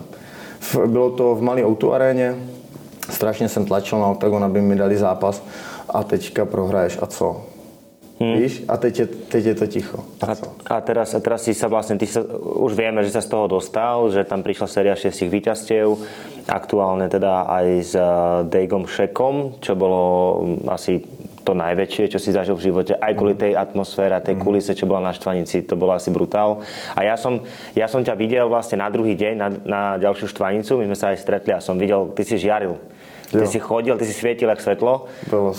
Bylo 0.86 1.10
to 1.10 1.36
v 1.36 1.42
malé 1.42 1.64
autoaréně, 1.64 2.36
strašně 3.10 3.50
jsem 3.50 3.66
tlačil 3.66 4.00
na 4.00 4.08
oktagon, 4.08 4.44
aby 4.44 4.62
mi 4.62 4.76
dali 4.76 4.98
zápas 4.98 5.44
a 5.90 6.04
teďka 6.04 6.46
prohraješ 6.46 6.98
a 7.02 7.06
co? 7.06 7.57
Hmm. 8.18 8.42
Víš? 8.42 8.66
A 8.66 8.78
teď 8.82 9.00
je, 9.00 9.06
teď 9.06 9.44
je 9.46 9.56
to 9.56 9.66
ticho. 9.68 10.00
A, 10.26 10.34
a, 10.74 10.82
teraz, 10.82 11.14
a 11.14 11.22
teraz 11.22 11.46
si 11.46 11.54
sa 11.54 11.70
vlastne, 11.70 12.02
ty 12.02 12.10
sa, 12.10 12.26
už 12.42 12.74
vieme, 12.74 13.06
že 13.06 13.14
sa 13.14 13.22
z 13.22 13.30
toho 13.30 13.46
dostal, 13.46 14.10
že 14.10 14.26
tam 14.26 14.42
prišla 14.42 14.66
séria 14.66 14.98
šiestich 14.98 15.30
víťazstiev, 15.30 15.94
aktuálne 16.50 17.14
teda 17.14 17.46
aj 17.46 17.68
s 17.86 17.94
uh, 17.94 18.42
Dejgom 18.50 18.90
Šekom, 18.90 19.62
čo 19.62 19.78
bolo 19.78 20.02
um, 20.42 20.66
asi 20.74 21.06
to 21.46 21.54
najväčšie, 21.56 22.12
čo 22.12 22.20
si 22.20 22.34
zažil 22.34 22.60
v 22.60 22.66
živote, 22.68 22.98
aj 22.98 23.14
kvôli 23.16 23.38
mhm. 23.38 23.42
tej 23.46 23.54
atmosfére, 23.54 24.18
tej 24.20 24.36
mhm. 24.36 24.44
kulise, 24.44 24.74
čo 24.74 24.90
bola 24.90 25.08
na 25.08 25.14
Štvanici, 25.14 25.64
to 25.64 25.78
bolo 25.78 25.94
asi 25.94 26.10
brutál. 26.10 26.66
A 26.98 27.06
ja 27.06 27.16
som, 27.16 27.46
ja 27.78 27.86
som 27.86 28.02
ťa 28.02 28.18
videl 28.18 28.50
vlastne 28.50 28.82
na 28.82 28.90
druhý 28.90 29.14
deň, 29.14 29.34
na, 29.38 29.48
na 29.64 29.82
ďalšiu 30.02 30.28
Štvanicu, 30.34 30.82
my 30.82 30.90
sme 30.90 30.98
sa 30.98 31.14
aj 31.14 31.22
stretli 31.22 31.54
a 31.54 31.62
som 31.62 31.78
videl, 31.78 32.10
ty 32.18 32.26
si 32.26 32.42
žiaril. 32.42 32.97
Ty 33.28 33.44
jo. 33.44 33.52
si 33.52 33.60
chodil, 33.60 33.98
ty 34.00 34.06
si 34.08 34.16
svietil 34.16 34.50
jak 34.50 34.62
svetlo. 34.62 35.06
Bylo 35.30 35.54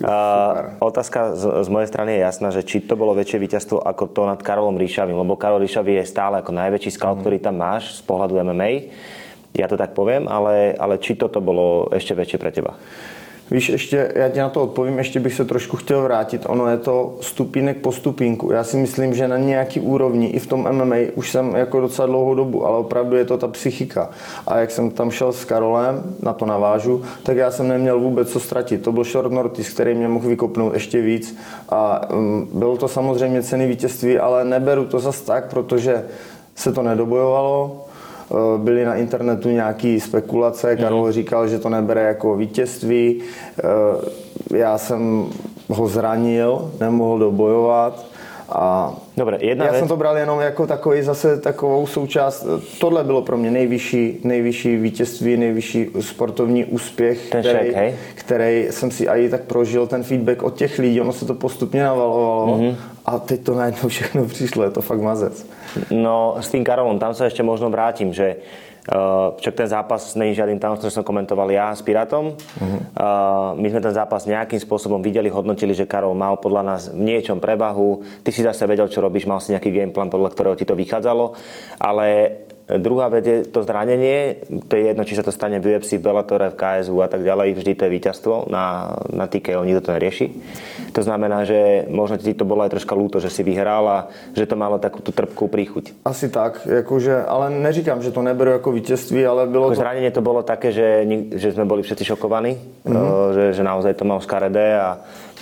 Uh, 0.00 0.80
otázka 0.80 1.36
z, 1.36 1.44
z 1.60 1.68
mojej 1.68 1.92
strany 1.92 2.16
je 2.16 2.24
jasná, 2.24 2.48
že 2.48 2.64
či 2.64 2.80
to 2.80 2.96
bolo 2.96 3.12
väčšie 3.12 3.36
víťazstvo 3.36 3.84
ako 3.84 4.08
to 4.16 4.24
nad 4.24 4.40
Karolom 4.40 4.80
Ríšavým, 4.80 5.12
lebo 5.12 5.36
Karol 5.36 5.60
Ríšavý 5.60 6.00
je 6.00 6.08
stále 6.08 6.40
ako 6.40 6.56
najväčší 6.56 6.96
skal, 6.96 7.12
mm. 7.12 7.20
ktorý 7.20 7.36
tam 7.36 7.60
máš 7.60 8.00
z 8.00 8.08
pohľadu 8.08 8.40
MMA. 8.40 8.88
Ja 9.52 9.68
to 9.68 9.76
tak 9.76 9.92
poviem, 9.92 10.24
ale, 10.24 10.72
ale 10.72 10.96
či 10.96 11.20
toto 11.20 11.44
bolo 11.44 11.92
ešte 11.92 12.16
väčšie 12.16 12.40
pre 12.40 12.48
teba? 12.48 12.80
Víš, 13.50 13.68
ještě, 13.68 14.12
já 14.14 14.28
ti 14.28 14.38
na 14.38 14.48
to 14.48 14.62
odpovím, 14.62 14.98
ještě 14.98 15.20
bych 15.20 15.34
se 15.34 15.44
trošku 15.44 15.76
chtěl 15.76 16.02
vrátit. 16.02 16.42
Ono 16.48 16.68
je 16.68 16.76
to 16.76 17.16
stupínek 17.20 17.76
po 17.76 17.92
stupínku. 17.92 18.52
Já 18.52 18.64
si 18.64 18.76
myslím, 18.76 19.14
že 19.14 19.28
na 19.28 19.36
nějaký 19.36 19.80
úrovni 19.80 20.26
i 20.26 20.38
v 20.38 20.46
tom 20.46 20.68
MMA 20.72 20.96
už 21.14 21.30
jsem 21.30 21.54
jako 21.56 21.80
docela 21.80 22.06
dlouhou 22.06 22.34
dobu, 22.34 22.66
ale 22.66 22.78
opravdu 22.78 23.16
je 23.16 23.24
to 23.24 23.38
ta 23.38 23.48
psychika. 23.48 24.10
A 24.46 24.58
jak 24.58 24.70
jsem 24.70 24.90
tam 24.90 25.10
šel 25.10 25.32
s 25.32 25.44
Karolem, 25.44 26.02
na 26.22 26.32
to 26.32 26.46
navážu, 26.46 27.02
tak 27.22 27.36
já 27.36 27.50
jsem 27.50 27.68
neměl 27.68 28.00
vůbec 28.00 28.32
co 28.32 28.40
ztratit. 28.40 28.82
To 28.82 28.92
byl 28.92 29.04
Short 29.04 29.32
Nortis, 29.32 29.74
který 29.74 29.94
mě 29.94 30.08
mohl 30.08 30.28
vykopnout 30.28 30.74
ještě 30.74 31.00
víc. 31.00 31.36
A 31.68 32.10
um, 32.12 32.48
bylo 32.54 32.76
to 32.76 32.88
samozřejmě 32.88 33.42
ceny 33.42 33.66
vítězství, 33.66 34.18
ale 34.18 34.44
neberu 34.44 34.84
to 34.84 34.98
zas 34.98 35.20
tak, 35.20 35.50
protože 35.50 36.04
se 36.54 36.72
to 36.72 36.82
nedobojovalo, 36.82 37.84
byly 38.56 38.84
na 38.84 38.94
internetu 38.94 39.48
nějaké 39.48 39.98
spekulace, 40.00 40.76
Karol 40.76 41.06
mm. 41.06 41.12
říkal, 41.12 41.48
že 41.48 41.58
to 41.58 41.68
nebere 41.68 42.02
jako 42.02 42.36
vítězství, 42.36 43.20
eh, 43.58 44.56
já 44.56 44.78
jsem 44.78 45.26
ho 45.68 45.88
zranil, 45.88 46.70
nemohl 46.80 47.18
dobojovat, 47.18 48.09
a 48.50 48.94
Dobre, 49.16 49.38
jedna 49.40 49.64
já 49.64 49.70
věc. 49.70 49.78
jsem 49.78 49.88
to 49.88 49.96
bral 49.96 50.16
jenom 50.16 50.40
jako 50.40 50.66
takový 50.66 51.02
zase 51.02 51.40
takovou 51.40 51.86
součást. 51.86 52.46
Tohle 52.80 53.04
bylo 53.04 53.22
pro 53.22 53.36
mě 53.36 53.50
nejvyšší, 53.50 54.20
nejvyšší 54.24 54.76
vítězství, 54.76 55.36
nejvyšší 55.36 55.86
sportovní 56.00 56.64
úspěch, 56.64 57.30
ten 57.30 57.42
který, 57.42 57.58
šek, 57.58 57.76
hej? 57.76 57.94
který 58.14 58.66
jsem 58.70 58.90
si 58.90 59.04
i 59.08 59.28
tak 59.28 59.40
prožil, 59.40 59.86
ten 59.86 60.02
feedback 60.02 60.42
od 60.42 60.54
těch 60.54 60.78
lidí, 60.78 61.00
ono 61.00 61.12
se 61.12 61.26
to 61.26 61.34
postupně 61.34 61.82
navalovalo 61.82 62.46
mm-hmm. 62.46 62.76
a 63.06 63.18
teď 63.18 63.40
to 63.40 63.54
najednou 63.54 63.88
všechno 63.88 64.24
přišlo, 64.24 64.64
je 64.64 64.70
to 64.70 64.82
fakt 64.82 65.00
mazec. 65.00 65.46
No 65.90 66.36
s 66.40 66.48
tým 66.48 66.64
Karolom, 66.64 66.98
tam 66.98 67.14
sa 67.14 67.30
ešte 67.30 67.46
možno 67.46 67.70
vrátim, 67.70 68.10
že 68.10 68.42
uh, 68.88 69.36
však 69.36 69.54
ten 69.54 69.68
zápas 69.68 70.16
není 70.16 70.32
žiadnym 70.32 70.56
tajomstvom, 70.56 70.88
že 70.88 70.96
som 70.96 71.04
komentoval 71.04 71.52
ja 71.52 71.74
s 71.74 71.84
Pirátom. 71.84 72.32
Uh-huh. 72.32 72.80
Uh, 72.96 73.52
my 73.60 73.66
sme 73.68 73.80
ten 73.84 73.92
zápas 73.92 74.24
nejakým 74.24 74.60
spôsobom 74.62 75.04
videli, 75.04 75.28
hodnotili, 75.28 75.76
že 75.76 75.84
Karol 75.84 76.16
mal 76.16 76.40
podľa 76.40 76.62
nás 76.64 76.82
v 76.88 77.00
niečom 77.00 77.42
prevahu. 77.42 78.00
Ty 78.24 78.30
si 78.32 78.40
zase 78.40 78.64
vedel, 78.64 78.88
čo 78.88 79.04
robíš, 79.04 79.28
mal 79.28 79.42
si 79.42 79.52
nejaký 79.52 79.74
gameplan, 79.74 80.08
podľa 80.08 80.30
ktorého 80.32 80.56
ti 80.56 80.64
to 80.64 80.78
vychádzalo. 80.78 81.36
Ale 81.76 82.06
Druhá 82.78 83.10
vec 83.10 83.26
je 83.26 83.38
to 83.42 83.66
zranenie, 83.66 84.46
to 84.70 84.78
je 84.78 84.94
jedno, 84.94 85.02
či 85.02 85.18
sa 85.18 85.26
to 85.26 85.34
stane 85.34 85.58
v 85.58 85.74
UFC, 85.74 85.98
v 85.98 86.06
Bellatore, 86.06 86.54
v 86.54 86.58
KSU 86.60 87.02
a 87.02 87.10
tak 87.10 87.26
ďalej, 87.26 87.58
vždy 87.58 87.72
to 87.74 87.82
je 87.88 87.94
víťazstvo 87.98 88.34
na, 88.46 88.94
na 89.10 89.26
TKO, 89.26 89.66
nikto 89.66 89.90
to 89.90 89.94
nerieši. 89.98 90.26
To 90.94 91.02
znamená, 91.02 91.42
že 91.42 91.90
možno 91.90 92.22
ti 92.22 92.30
to 92.30 92.46
bolo 92.46 92.62
aj 92.62 92.78
troška 92.78 92.94
ľúto, 92.94 93.18
že 93.18 93.30
si 93.30 93.42
vyhral 93.42 93.84
a 93.88 93.98
že 94.34 94.46
to 94.46 94.54
malo 94.54 94.78
takú 94.78 95.02
tú 95.02 95.10
trpkú 95.10 95.50
príchuť. 95.50 96.06
Asi 96.06 96.30
tak, 96.30 96.62
jakože, 96.66 97.26
ale 97.26 97.50
neříkám, 97.50 98.02
že 98.02 98.14
to 98.14 98.22
neberu 98.22 98.50
jako 98.50 98.72
vítězství, 98.72 99.26
ale 99.26 99.46
bylo 99.46 99.66
Ako 99.66 99.74
to... 99.74 99.80
zranenie 99.80 100.10
to 100.10 100.22
bolo 100.22 100.42
také, 100.42 100.70
že, 100.70 101.06
že 101.34 101.50
sme 101.50 101.64
boli 101.64 101.82
všetci 101.82 102.04
šokovaní, 102.04 102.54
mm-hmm. 102.86 103.34
že, 103.34 103.44
že 103.58 103.62
naozaj 103.62 103.94
to 103.98 104.04
mal 104.04 104.20
škaredé 104.22 104.78
a 104.78 104.98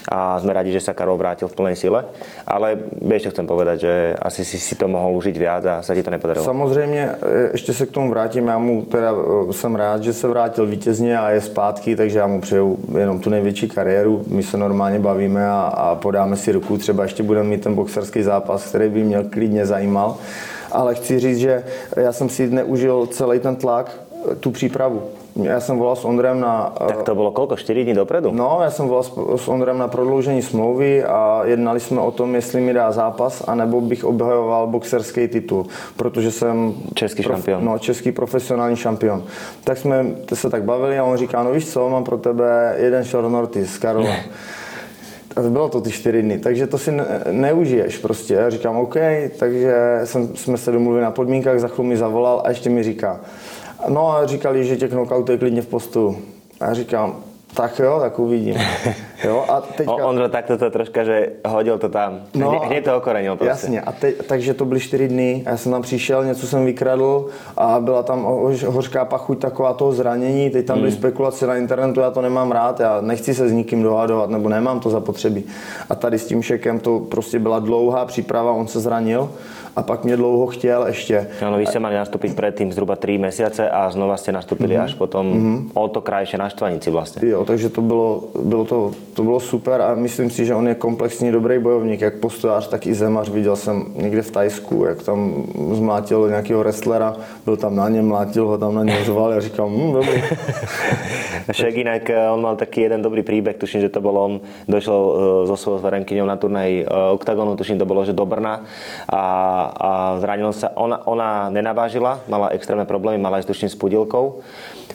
a 0.09 0.41
sme 0.41 0.53
radi, 0.53 0.73
že 0.73 0.81
sa 0.81 0.97
Karol 0.97 1.21
vrátil 1.21 1.49
v 1.49 1.55
plnej 1.55 1.77
sile. 1.77 2.05
Ale 2.49 2.81
vieš, 2.97 3.29
čo 3.29 3.33
chcem 3.37 3.47
povedať, 3.47 3.77
že 3.81 3.93
asi 4.17 4.45
si 4.45 4.59
si 4.59 4.75
to 4.75 4.89
mohol 4.89 5.17
užiť 5.21 5.37
viac 5.37 5.63
a 5.69 5.75
sa 5.85 5.95
ti 5.95 6.03
to 6.03 6.11
nepodarilo. 6.11 6.45
Samozřejmě, 6.45 7.03
e, 7.23 7.49
ještě 7.53 7.73
se 7.75 7.87
k 7.87 7.91
tomu 7.91 8.11
vrátím, 8.11 8.49
já 8.49 8.59
mu 8.59 8.83
teda 8.83 9.13
e, 9.13 9.53
jsem 9.53 9.75
rád, 9.75 10.03
že 10.03 10.13
se 10.13 10.29
vrátil 10.29 10.67
vítězně 10.67 11.19
a 11.19 11.31
je 11.31 11.41
zpátky, 11.41 11.97
takže 11.97 12.19
já 12.19 12.27
mu 12.27 12.41
přeju 12.41 12.79
jenom 12.99 13.21
tu 13.21 13.31
největší 13.31 13.69
kariéru. 13.69 14.25
My 14.27 14.43
se 14.43 14.57
normálně 14.57 14.99
bavíme 14.99 15.49
a, 15.49 15.61
a 15.61 15.95
podáme 15.95 16.37
si 16.37 16.53
ruku, 16.53 16.79
třeba 16.79 17.03
ještě 17.03 17.23
budeme 17.23 17.49
mít 17.49 17.63
ten 17.63 17.75
boxerský 17.75 18.23
zápas, 18.23 18.69
který 18.69 18.89
by 18.89 19.03
mě 19.03 19.25
klidně 19.31 19.67
zajímal. 19.67 20.17
Ale 20.73 20.95
chci 20.95 21.19
říct, 21.19 21.39
že 21.39 21.65
já 21.97 22.13
jsem 22.13 22.29
si 22.29 22.51
neužil 22.51 23.07
celý 23.07 23.41
ten 23.41 23.57
tlak, 23.57 24.01
tu 24.41 24.51
přípravu. 24.51 25.03
Já 25.43 25.61
jsem 25.61 25.79
volal 25.79 25.97
s 25.97 26.05
Ondrem 26.05 26.41
na... 26.41 26.73
Tak 26.79 27.03
to 27.03 27.15
bolo 27.15 27.31
koľko? 27.31 27.57
4 27.57 27.85
dní 27.85 27.95
dopredu? 27.95 28.31
No, 28.33 28.59
já 28.63 28.71
jsem 28.71 28.89
volal 28.89 29.03
s, 29.37 29.49
Ondrem 29.49 29.79
na 29.79 29.89
prodloužení 29.89 30.43
smlouvy 30.43 31.05
a 31.05 31.41
jednali 31.45 31.81
jsme 31.81 32.01
o 32.01 32.11
tom, 32.11 32.35
jestli 32.35 32.61
mi 32.61 32.73
dá 32.73 32.93
zápas, 32.93 33.45
anebo 33.47 33.81
bych 33.81 34.05
obhajoval 34.05 34.67
boxerský 34.67 35.29
titul, 35.29 35.67
protože 35.97 36.31
jsem... 36.31 36.75
Český 36.95 37.23
šampion. 37.23 37.65
No, 37.65 37.79
český 37.79 38.13
profesionální 38.13 38.77
šampion. 38.77 39.23
Tak 39.65 39.79
jsme 39.79 40.07
se 40.35 40.51
tak 40.51 40.63
bavili 40.63 40.99
a 40.99 41.05
on 41.05 41.17
říká, 41.17 41.43
no 41.43 41.53
víš 41.53 41.69
co, 41.71 41.89
mám 41.89 42.05
pro 42.05 42.19
tebe 42.19 42.75
jeden 42.79 43.05
short 43.05 43.29
Nortis, 43.29 43.79
Karol. 43.79 44.07
A 45.37 45.41
bylo 45.41 45.69
to 45.69 45.81
ty 45.81 45.91
čtyři 45.91 46.23
dny, 46.23 46.39
takže 46.39 46.67
to 46.67 46.79
si 46.79 46.93
ne, 46.93 47.05
neužiješ 47.31 47.99
prostě. 47.99 48.35
Já 48.35 48.51
říkám, 48.51 48.77
OK, 48.77 48.97
takže 49.39 50.01
jsem, 50.05 50.37
jsme 50.37 50.57
se 50.57 50.73
domluvili 50.73 51.03
na 51.03 51.11
podmínkách, 51.11 51.61
za 51.61 51.69
chvíli 51.69 51.89
mi 51.89 51.97
zavolal 51.97 52.43
a 52.45 52.49
ještě 52.49 52.71
mi 52.71 52.83
říká, 52.83 53.21
no 53.89 54.13
a 54.17 54.27
říkali, 54.27 54.65
že 54.65 54.77
tě 54.77 54.89
knockoutuje 54.89 55.39
klidně 55.39 55.63
v 55.63 55.67
postu. 55.67 56.17
A 56.61 56.65
já 56.67 56.75
říkám, 56.75 57.17
tak 57.55 57.79
jo, 57.79 57.99
tak 58.01 58.19
uvidím. 58.19 58.55
Jo, 59.25 59.45
a 59.49 59.61
teďka... 59.61 59.93
On, 59.95 60.03
Ondro 60.05 60.29
takto 60.29 60.59
to 60.59 60.71
troška, 60.71 61.05
že 61.05 61.29
hodil 61.49 61.79
to 61.79 61.89
tam. 61.89 62.21
No, 62.35 62.51
Hne, 62.51 62.59
hneď 62.67 62.85
to 62.85 62.97
okorenil 62.97 63.37
prostě. 63.37 63.49
Jasně, 63.49 63.81
a 63.81 63.93
te, 63.93 64.13
takže 64.13 64.55
to 64.55 64.65
byly 64.65 64.81
čtyři 64.81 65.09
dny 65.09 65.43
já 65.47 65.57
jsem 65.57 65.73
tam 65.73 65.83
přišel, 65.83 66.25
něco 66.25 66.47
jsem 66.47 66.65
vykradl 66.65 67.27
a 67.57 67.81
byla 67.81 68.03
tam 68.03 68.23
hoř, 68.25 68.63
hořká 68.63 69.05
pachuť 69.05 69.39
taková 69.39 69.73
toho 69.73 69.93
zranění, 69.93 70.51
teď 70.51 70.67
tam 70.67 70.79
byly 70.79 70.91
Hmm. 70.91 70.99
spekulace 70.99 71.47
na 71.47 71.57
internetu, 71.57 72.01
já 72.01 72.11
to 72.11 72.23
nemám 72.23 72.53
rád, 72.53 72.81
já 72.81 73.01
nechci 73.01 73.35
se 73.35 73.49
s 73.49 73.53
nikým 73.53 73.83
dohadovat, 73.83 74.31
nebo 74.31 74.49
nemám 74.49 74.81
to 74.81 74.91
zapotřebí. 74.91 75.45
A 75.91 75.95
tady 75.95 76.19
s 76.19 76.27
tím 76.27 76.43
šekem 76.43 76.79
to 76.81 76.99
prostě 77.01 77.39
byla 77.39 77.59
dlouhá 77.59 78.05
příprava, 78.05 78.53
on 78.53 78.67
se 78.67 78.81
zranil 78.81 79.31
a 79.79 79.83
pak 79.83 80.05
mě 80.05 80.17
dlouho 80.17 80.47
chtěl 80.47 80.87
ještě. 80.87 81.27
Áno, 81.39 81.55
vy 81.55 81.67
ste 81.71 81.79
mali 81.79 81.95
nastúpiť 81.95 82.35
predtým 82.35 82.75
zhruba 82.75 82.99
3 82.99 83.19
mesiace 83.19 83.71
a 83.71 83.87
znova 83.95 84.19
ste 84.19 84.35
nastúpili 84.35 84.75
Mhm. 84.75 84.83
mm-hmm. 84.83 84.91
až 84.91 84.99
potom 84.99 85.25
mm-hmm. 85.27 85.59
o 85.79 85.85
to 85.87 86.01
krajšie 86.03 86.35
na 86.35 86.51
Štvanici 86.51 86.91
vlastne. 86.91 87.23
Jo, 87.23 87.47
takže 87.47 87.71
to 87.71 87.79
bylo, 87.79 88.35
bylo 88.43 88.65
to, 88.65 88.79
to 89.15 89.23
bylo 89.23 89.41
super 89.41 89.79
a 89.81 89.95
myslím 89.95 90.31
si, 90.35 90.43
že 90.47 90.55
on 90.55 90.67
je 90.69 90.75
komplexní 90.75 91.31
dobrý 91.31 91.59
bojovník, 91.63 92.01
jak 92.01 92.15
postojář, 92.19 92.69
tak 92.69 92.87
i 92.87 92.95
zemař. 92.95 93.29
Viděl 93.31 93.57
jsem 93.57 93.85
někde 93.95 94.23
v 94.23 94.31
Tajsku, 94.31 94.85
jak 94.85 95.03
tam 95.03 95.47
zmlátil 95.73 96.29
nějakého 96.29 96.61
wrestlera, 96.61 97.17
byl 97.45 97.57
tam 97.57 97.77
na 97.77 97.89
něm, 97.89 98.07
mlátil 98.09 98.47
ho 98.47 98.59
tam 98.59 98.75
na 98.75 98.85
něm 98.85 99.05
zval 99.05 99.33
a 99.33 99.41
říkal, 99.41 99.69
hm, 99.71 99.93
dobrý. 99.93 100.23
Však 101.53 101.75
inak 101.77 102.11
eh, 102.11 102.31
on 102.31 102.43
mal 102.43 102.57
taký 102.57 102.81
jeden 102.81 103.03
dobrý 103.03 103.23
príbeh, 103.23 103.57
tuším, 103.57 103.81
že 103.81 103.89
to 103.89 104.01
bol 104.01 104.19
on, 104.19 104.33
došiel 104.69 104.99
eh, 104.99 105.47
so 105.47 105.57
svojou 105.57 105.79
zverenkyňou 105.79 106.27
na 106.27 106.37
turnaj 106.37 106.71
eh, 106.83 106.87
Octagonu, 107.15 107.57
tuším, 107.57 107.79
to 107.79 107.87
bolo, 107.87 108.05
že 108.05 108.13
do 108.13 108.27
Brna 108.27 108.65
a, 109.09 109.23
a 109.69 110.17
zranil 110.21 110.53
sa. 110.57 110.73
Ona, 110.75 111.05
ona 111.05 111.29
nenavážila, 111.53 112.25
mala 112.29 112.53
extrémne 112.57 112.89
problémy, 112.89 113.21
mala 113.21 113.41
aj 113.41 113.53
s 113.53 113.77
pudilkou. 113.77 114.41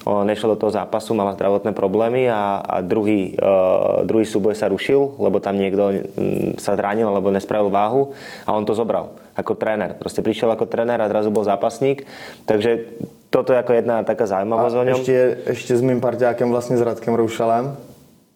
Ona 0.04 0.28
nešla 0.28 0.54
do 0.54 0.60
toho 0.60 0.72
zápasu, 0.74 1.16
mala 1.16 1.38
zdravotné 1.38 1.72
problémy 1.72 2.28
a, 2.28 2.60
a 2.60 2.76
druhý, 2.84 3.40
uh, 3.40 4.04
druhý 4.04 4.28
súboj 4.28 4.52
sa 4.58 4.68
rušil, 4.68 5.16
lebo 5.16 5.40
tam 5.40 5.56
niekto 5.56 5.96
mm, 5.96 6.60
sa 6.60 6.76
zranil 6.76 7.08
alebo 7.08 7.32
nespravil 7.32 7.72
váhu 7.72 8.12
a 8.44 8.52
on 8.52 8.68
to 8.68 8.76
zobral 8.76 9.16
ako 9.34 9.56
tréner. 9.56 9.96
Proste 9.98 10.22
prišiel 10.22 10.52
ako 10.52 10.68
tréner 10.68 11.00
a 11.00 11.10
zrazu 11.10 11.32
bol 11.32 11.48
zápasník. 11.48 12.06
Takže 12.46 13.00
toto 13.34 13.50
je 13.56 13.62
ako 13.64 13.74
jedna 13.74 14.06
taká 14.06 14.30
zaujímavosť 14.30 14.76
o 14.76 14.82
A 14.82 14.84
ještě, 14.84 15.38
ještě 15.48 15.78
s 15.78 15.82
mým 15.82 16.02
parťákem 16.02 16.52
vlastně 16.52 16.78
s 16.78 16.82
Radkem 16.82 17.14
Roušalem. 17.14 17.93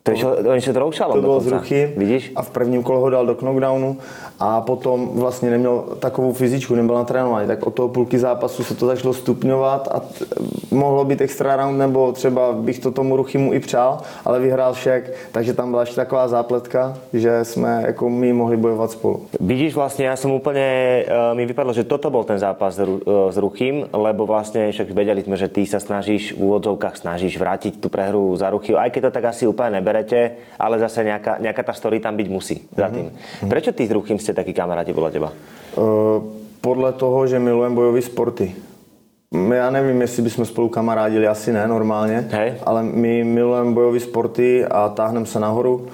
To 0.07 0.11
je, 0.15 0.23
oni 0.49 0.61
se 0.61 0.73
to 0.73 0.79
roušalo 0.79 1.13
To 1.13 1.21
bylo 1.21 1.39
z 1.39 1.47
ruchy 1.47 1.93
Vidíš? 1.97 2.31
a 2.35 2.41
v 2.41 2.49
prvním 2.49 2.83
kole 2.83 2.99
ho 2.99 3.09
dal 3.09 3.25
do 3.25 3.35
knockdownu 3.35 3.97
a 4.39 4.61
potom 4.61 5.09
vlastně 5.19 5.49
neměl 5.49 5.83
takovou 5.99 6.33
fyzičku, 6.33 6.75
nebyl 6.75 6.95
na 6.95 7.03
trénování, 7.03 7.47
tak 7.47 7.67
od 7.67 7.73
toho 7.73 7.89
půlky 7.89 8.19
zápasu 8.19 8.63
se 8.63 8.75
to 8.75 8.85
začalo 8.87 9.13
stupňovat 9.13 9.87
a 9.91 9.99
t- 9.99 10.25
mohlo 10.71 11.05
být 11.05 11.21
extra 11.21 11.55
round, 11.55 11.77
nebo 11.77 12.11
třeba 12.11 12.53
bych 12.53 12.79
to 12.79 12.91
tomu 12.91 13.15
Ruchymu 13.17 13.53
i 13.53 13.59
přál, 13.59 13.99
ale 14.25 14.39
vyhrál 14.39 14.73
však, 14.73 15.03
takže 15.31 15.53
tam 15.53 15.69
byla 15.69 15.81
ještě 15.81 15.95
taková 15.95 16.27
zápletka, 16.27 16.97
že 17.13 17.45
jsme 17.45 17.83
jako 17.87 18.09
my 18.09 18.33
mohli 18.33 18.57
bojovat 18.57 18.91
spolu. 18.91 19.25
Vidíš, 19.41 19.73
vlastne 19.75 20.05
ja 20.05 20.15
som 20.15 20.29
úplne, 20.31 21.03
e, 21.03 21.33
mi 21.33 21.45
vypadlo, 21.45 21.73
že 21.73 21.83
toto 21.87 22.09
bol 22.13 22.23
ten 22.23 22.37
zápas 22.37 22.77
s 22.77 22.79
Ru- 22.83 23.01
e, 23.01 23.31
s 23.33 23.37
Ruchým, 23.37 23.89
lebo 23.93 24.25
vlastne 24.29 24.69
však 24.71 24.93
vedeli 24.93 25.25
sme, 25.25 25.33
že 25.37 25.49
ty 25.49 25.65
sa 25.65 25.81
snažíš 25.81 26.37
v 26.37 26.45
úvodzovkách 26.45 26.95
snažíš 26.97 27.37
vrátiť 27.41 27.81
tú 27.81 27.89
prehru 27.89 28.37
za 28.37 28.49
Ruchy, 28.53 28.77
aj 28.77 28.91
keď 28.93 29.01
to 29.09 29.11
tak 29.17 29.25
asi 29.33 29.43
úplne 29.49 29.81
neberete, 29.97 30.37
ale 30.59 30.79
zase 30.79 31.03
nejaká, 31.03 31.41
nejaká 31.41 31.63
tá 31.63 31.73
story 31.73 31.99
tam 31.99 32.13
byť 32.17 32.27
musí 32.29 32.61
za 32.77 32.89
tým. 32.89 33.09
Prečo 33.49 33.71
ty 33.73 33.87
s 33.87 33.91
Ruchým 33.91 34.19
ste 34.21 34.33
takí 34.33 34.53
kamaráti 34.53 34.93
podľa 34.93 35.11
teba? 35.11 35.29
Eh, 35.77 36.45
Podle 36.57 36.93
toho, 36.93 37.27
že 37.27 37.39
milujeme 37.39 37.75
bojové 37.75 38.01
sporty. 38.01 38.55
Já 39.53 39.69
nevím, 39.71 40.01
jestli 40.01 40.23
bychom 40.23 40.45
spolu 40.45 40.69
kamarádili, 40.69 41.27
asi 41.27 41.53
ne 41.53 41.67
normálně, 41.67 42.27
Hej. 42.31 42.53
ale 42.65 42.83
my 42.83 43.23
milujeme 43.23 43.71
bojové 43.71 43.99
sporty 43.99 44.65
a 44.65 44.89
táhneme 44.89 45.25
se 45.25 45.39
nahoru. 45.39 45.87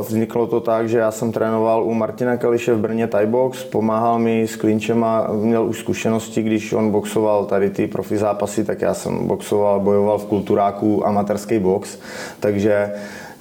Vzniklo 0.00 0.46
to 0.46 0.60
tak, 0.60 0.88
že 0.88 0.98
já 0.98 1.10
jsem 1.10 1.32
trénoval 1.32 1.84
u 1.84 1.94
Martina 1.94 2.36
Kališe 2.36 2.74
v 2.74 2.78
Brně 2.78 3.06
Thai 3.06 3.26
box, 3.26 3.64
pomáhal 3.64 4.18
mi 4.18 4.42
s 4.42 4.56
klinčema, 4.56 5.28
měl 5.32 5.64
už 5.64 5.78
zkušenosti, 5.78 6.42
když 6.42 6.72
on 6.72 6.90
boxoval 6.90 7.44
tady 7.44 7.70
ty 7.70 7.86
profi 7.86 8.18
zápasy, 8.18 8.64
tak 8.64 8.80
já 8.80 8.94
jsem 8.94 9.26
boxoval, 9.26 9.80
bojoval 9.80 10.18
v 10.18 10.26
kulturáku 10.26 11.06
amatérský 11.06 11.58
box, 11.58 11.98
takže 12.40 12.92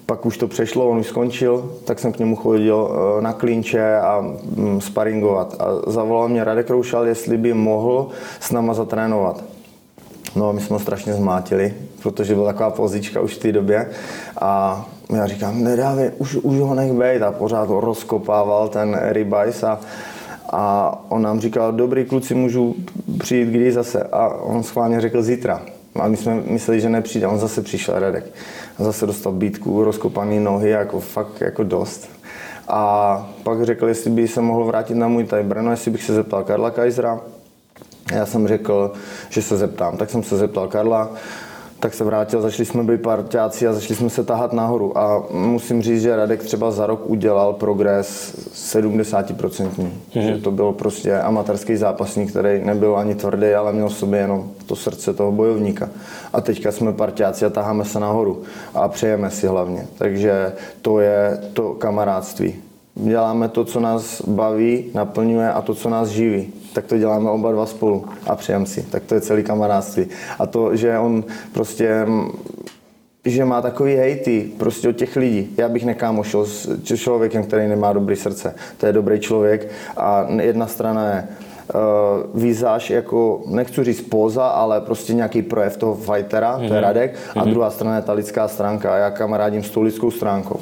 pak 0.05 0.25
už 0.25 0.37
to 0.37 0.47
přešlo, 0.47 0.89
on 0.89 0.97
už 0.97 1.07
skončil, 1.07 1.71
tak 1.85 1.99
jsem 1.99 2.11
k 2.11 2.19
němu 2.19 2.35
chodil 2.35 2.89
eh, 2.91 3.21
na 3.21 3.33
klinče 3.33 3.95
a 3.99 4.21
mm, 4.21 4.81
sparingovat. 4.81 5.55
A 5.59 5.91
zavolal 5.91 6.29
mě 6.29 6.43
Radek 6.43 6.69
Roušal, 6.69 7.07
jestli 7.07 7.37
by 7.37 7.53
mohl 7.53 8.09
s 8.39 8.51
náma 8.51 8.73
zatrénovat. 8.73 9.43
No, 10.35 10.53
my 10.53 10.61
jsme 10.61 10.73
ho 10.73 10.79
strašně 10.79 11.13
zmátili, 11.13 11.73
protože 12.03 12.35
byla 12.35 12.47
taková 12.47 12.69
pozička 12.69 13.21
už 13.21 13.35
v 13.35 13.39
té 13.39 13.51
době 13.51 13.89
a 14.41 14.85
já 15.15 15.27
říkám, 15.27 15.63
nedávej, 15.63 16.11
už, 16.17 16.35
už 16.35 16.59
ho 16.59 16.75
nech 16.75 16.93
bejt 16.93 17.21
a 17.21 17.31
pořád 17.31 17.69
ho 17.69 17.81
rozkopával 17.81 18.69
ten 18.69 18.99
ribajs 19.09 19.63
a, 19.63 19.79
a 20.49 20.95
on 21.09 21.21
nám 21.21 21.39
říkal, 21.39 21.71
dobrý 21.71 22.05
kluci, 22.05 22.35
můžu 22.35 22.75
přijít 23.19 23.49
kdy 23.49 23.71
zase 23.71 24.03
a 24.03 24.27
on 24.27 24.63
schválně 24.63 25.01
řekl 25.01 25.21
zítra. 25.21 25.61
A 25.99 26.07
my 26.07 26.17
jsme 26.17 26.41
mysleli, 26.45 26.81
že 26.81 26.89
nepřijde, 26.89 27.27
on 27.27 27.39
zase 27.39 27.61
přišel 27.61 27.99
Radek. 27.99 28.25
A 28.79 28.83
zase 28.83 29.05
dostal 29.05 29.33
bítku, 29.33 29.83
rozkopaný 29.83 30.39
nohy, 30.39 30.69
jako 30.69 30.99
fakt 30.99 31.41
jako 31.41 31.63
dost. 31.63 32.09
A 32.67 33.29
pak 33.43 33.63
řekl, 33.63 33.87
jestli 33.87 34.09
by 34.09 34.27
se 34.27 34.41
mohl 34.41 34.65
vrátit 34.65 34.95
na 34.95 35.07
můj 35.07 35.23
taj 35.23 35.43
Brno, 35.43 35.71
jestli 35.71 35.91
bych 35.91 36.03
se 36.03 36.13
zeptal 36.13 36.43
Karla 36.43 36.71
Kajzra. 36.71 37.19
Já 38.13 38.25
jsem 38.25 38.47
řekl, 38.47 38.93
že 39.29 39.41
se 39.41 39.57
zeptám. 39.57 39.97
Tak 39.97 40.09
jsem 40.09 40.23
se 40.23 40.37
zeptal 40.37 40.67
Karla, 40.67 41.09
tak 41.81 41.93
se 41.93 42.03
vrátil, 42.03 42.41
začali 42.41 42.65
jsme 42.65 42.83
být 42.83 43.01
parťáci 43.01 43.67
a 43.67 43.73
začali 43.73 43.95
jsme 43.95 44.09
se 44.09 44.23
tahat 44.23 44.53
nahoru. 44.53 44.97
A 44.97 45.23
musím 45.31 45.81
říct, 45.81 46.01
že 46.01 46.15
Radek 46.15 46.43
třeba 46.43 46.71
za 46.71 46.85
rok 46.85 47.01
udělal 47.05 47.53
progres 47.53 48.35
70%. 48.53 49.35
Mm-hmm. 49.35 49.89
Že 50.13 50.37
to 50.37 50.51
byl 50.51 50.71
prostě 50.71 51.19
amatérský 51.19 51.75
zápasník, 51.75 52.29
který 52.29 52.65
nebyl 52.65 52.97
ani 52.97 53.15
tvrdý, 53.15 53.53
ale 53.53 53.73
měl 53.73 53.89
v 53.89 53.93
sobě 53.93 54.19
jenom 54.19 54.51
to 54.65 54.75
srdce 54.75 55.13
toho 55.13 55.31
bojovníka. 55.31 55.89
A 56.33 56.41
teďka 56.41 56.71
jsme 56.71 56.93
parťáci 56.93 57.45
a 57.45 57.49
taháme 57.49 57.85
se 57.85 57.99
nahoru 57.99 58.43
a 58.73 58.87
přejeme 58.87 59.29
si 59.29 59.47
hlavně. 59.47 59.87
Takže 59.97 60.53
to 60.81 60.99
je 60.99 61.41
to 61.53 61.73
kamarádství. 61.73 62.55
Děláme 62.95 63.49
to, 63.49 63.65
co 63.65 63.79
nás 63.79 64.21
baví, 64.21 64.85
naplňuje 64.93 65.51
a 65.51 65.61
to, 65.61 65.75
co 65.75 65.89
nás 65.89 66.09
živí 66.09 66.53
tak 66.73 66.85
to 66.85 66.97
děláme 66.97 67.29
oba 67.29 67.51
dva 67.51 67.65
spolu 67.65 68.05
a 68.27 68.35
přijem 68.35 68.65
si. 68.65 68.81
Tak 68.81 69.03
to 69.03 69.15
je 69.15 69.21
celý 69.21 69.43
kamarádství. 69.43 70.05
A 70.39 70.45
to, 70.45 70.75
že 70.75 70.99
on 70.99 71.23
prostě 71.53 72.05
že 73.25 73.45
má 73.45 73.61
takový 73.61 73.95
hejty 73.95 74.51
prostě 74.57 74.89
od 74.89 74.95
těch 74.95 75.15
lidí. 75.15 75.49
Já 75.57 75.69
bych 75.69 75.85
nekámošil 75.85 76.45
s 76.45 76.95
člověkem, 76.95 77.43
který 77.43 77.67
nemá 77.67 77.93
dobrý 77.93 78.15
srdce. 78.15 78.55
To 78.77 78.85
je 78.85 78.93
dobrý 78.93 79.19
člověk 79.19 79.71
a 79.97 80.27
jedna 80.41 80.67
strana 80.67 81.09
je 81.09 81.27
uh, 81.73 82.41
výzáž 82.41 82.89
jako, 82.89 83.41
nechci 83.45 83.83
říct 83.83 84.01
poza, 84.01 84.47
ale 84.47 84.81
prostě 84.81 85.13
nějaký 85.13 85.41
projev 85.41 85.77
toho 85.77 85.95
fightera, 85.95 86.57
mm-hmm. 86.57 86.67
to 86.67 86.73
je 86.73 86.79
mhm. 86.79 86.87
Radek, 86.87 87.15
a 87.35 87.39
mm-hmm. 87.39 87.49
druhá 87.49 87.71
strana 87.71 87.95
je 87.95 88.01
ta 88.01 88.13
lidská 88.13 88.47
stránka 88.47 88.97
já 88.97 89.11
kamarádím 89.11 89.63
s 89.63 89.69
tou 89.69 89.81
lidskou 89.81 90.11
stránkou. 90.11 90.59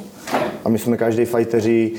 A 0.64 0.68
my 0.68 0.78
jsme 0.78 0.96
každý 0.96 1.24
fajteří, 1.24 1.92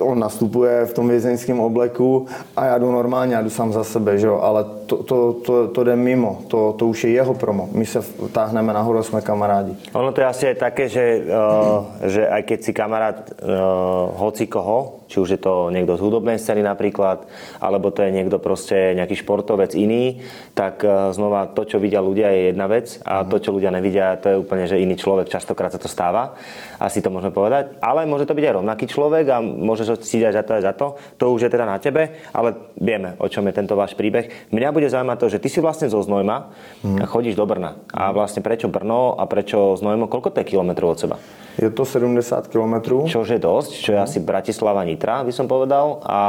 on 0.00 0.18
nastupuje 0.18 0.86
v 0.86 0.92
tom 0.92 1.08
vězeňském 1.08 1.60
obleku 1.60 2.26
a 2.56 2.64
já 2.64 2.78
jdu 2.78 2.92
normálně, 2.92 3.34
já 3.34 3.42
jdu 3.42 3.50
sám 3.50 3.72
za 3.72 3.84
sebe, 3.84 4.18
že 4.18 4.26
jo? 4.26 4.40
ale 4.42 4.64
to, 4.88 5.04
to, 5.04 5.16
to, 5.44 5.54
to 5.68 5.80
jde 5.84 5.96
mimo, 5.96 6.48
to, 6.48 6.72
to 6.78 6.88
už 6.88 7.04
je 7.04 7.10
jeho 7.12 7.34
promo. 7.36 7.68
My 7.72 7.86
se 7.86 8.00
táhneme 8.32 8.72
nahoru, 8.72 9.02
jsme 9.02 9.20
kamarádi. 9.20 9.76
Ono 9.92 10.12
to 10.12 10.20
je 10.20 10.26
asi 10.26 10.44
aj 10.48 10.56
také, 10.56 10.88
že, 10.88 11.28
uh, 11.28 11.84
že 12.08 12.24
aj 12.24 12.42
keď 12.48 12.58
si 12.64 12.72
kamarát 12.72 13.16
uh, 13.30 14.16
hoci 14.16 14.48
koho, 14.48 15.04
či 15.08 15.20
už 15.20 15.28
je 15.36 15.40
to 15.40 15.68
niekto 15.72 15.96
z 15.96 16.04
hudobnej 16.04 16.36
scény 16.36 16.60
napríklad, 16.64 17.24
alebo 17.60 17.88
to 17.92 18.04
je 18.04 18.12
niekto 18.12 18.40
proste 18.40 18.96
nejaký 18.96 19.20
športovec 19.24 19.76
iný, 19.76 20.24
tak 20.56 20.80
uh, 20.84 21.12
znova 21.12 21.52
to, 21.52 21.68
čo 21.68 21.76
vidia 21.76 22.00
ľudia 22.00 22.32
je 22.32 22.40
jedna 22.52 22.66
vec 22.66 23.00
a 23.04 23.24
to, 23.28 23.36
čo 23.40 23.52
ľudia 23.52 23.72
nevidia, 23.72 24.16
to 24.16 24.32
je 24.32 24.40
úplne, 24.40 24.64
že 24.64 24.80
iný 24.80 24.96
človek, 24.96 25.28
častokrát 25.28 25.72
sa 25.72 25.80
to 25.80 25.88
stáva, 25.88 26.36
asi 26.80 27.04
to 27.04 27.12
môžeme 27.12 27.32
povedať, 27.32 27.76
ale 27.84 28.08
môže 28.08 28.24
to 28.24 28.36
byť 28.36 28.44
aj 28.48 28.56
rovnaký 28.64 28.84
človek 28.88 29.26
a 29.28 29.44
môže 29.44 29.84
sa 29.84 29.96
cítiť 29.96 30.32
za 30.32 30.42
to 30.44 30.52
za 30.60 30.72
to, 30.72 30.86
to 31.20 31.24
už 31.28 31.48
je 31.48 31.52
teda 31.52 31.66
na 31.68 31.76
tebe, 31.76 32.24
ale 32.32 32.72
vieme, 32.78 33.18
o 33.20 33.26
čom 33.28 33.44
je 33.48 33.56
tento 33.56 33.74
váš 33.76 33.92
príbeh. 33.98 34.48
Mňa 34.54 34.68
bude 34.78 34.86
zaujímať 34.86 35.18
to, 35.18 35.26
že 35.34 35.42
ty 35.42 35.48
si 35.50 35.58
vlastne 35.58 35.90
zo 35.90 35.98
Znojma 35.98 36.54
a 37.02 37.04
chodíš 37.10 37.34
do 37.34 37.42
Brna. 37.42 37.74
A 37.90 38.14
vlastne 38.14 38.46
prečo 38.46 38.70
Brno 38.70 39.18
a 39.18 39.26
prečo 39.26 39.74
Znojmo? 39.74 40.06
Koľko 40.06 40.30
to 40.30 40.46
je 40.46 40.54
kilometrov 40.54 40.94
od 40.94 40.98
seba? 41.02 41.18
Je 41.58 41.66
to 41.74 41.82
70 41.82 42.22
km. 42.54 43.02
Čož 43.10 43.34
je 43.34 43.42
dosť, 43.42 43.70
čo 43.74 43.90
je 43.90 43.98
asi 43.98 44.22
Bratislava 44.22 44.86
Nitra, 44.86 45.26
by 45.26 45.34
som 45.34 45.50
povedal. 45.50 45.98
A, 46.06 46.20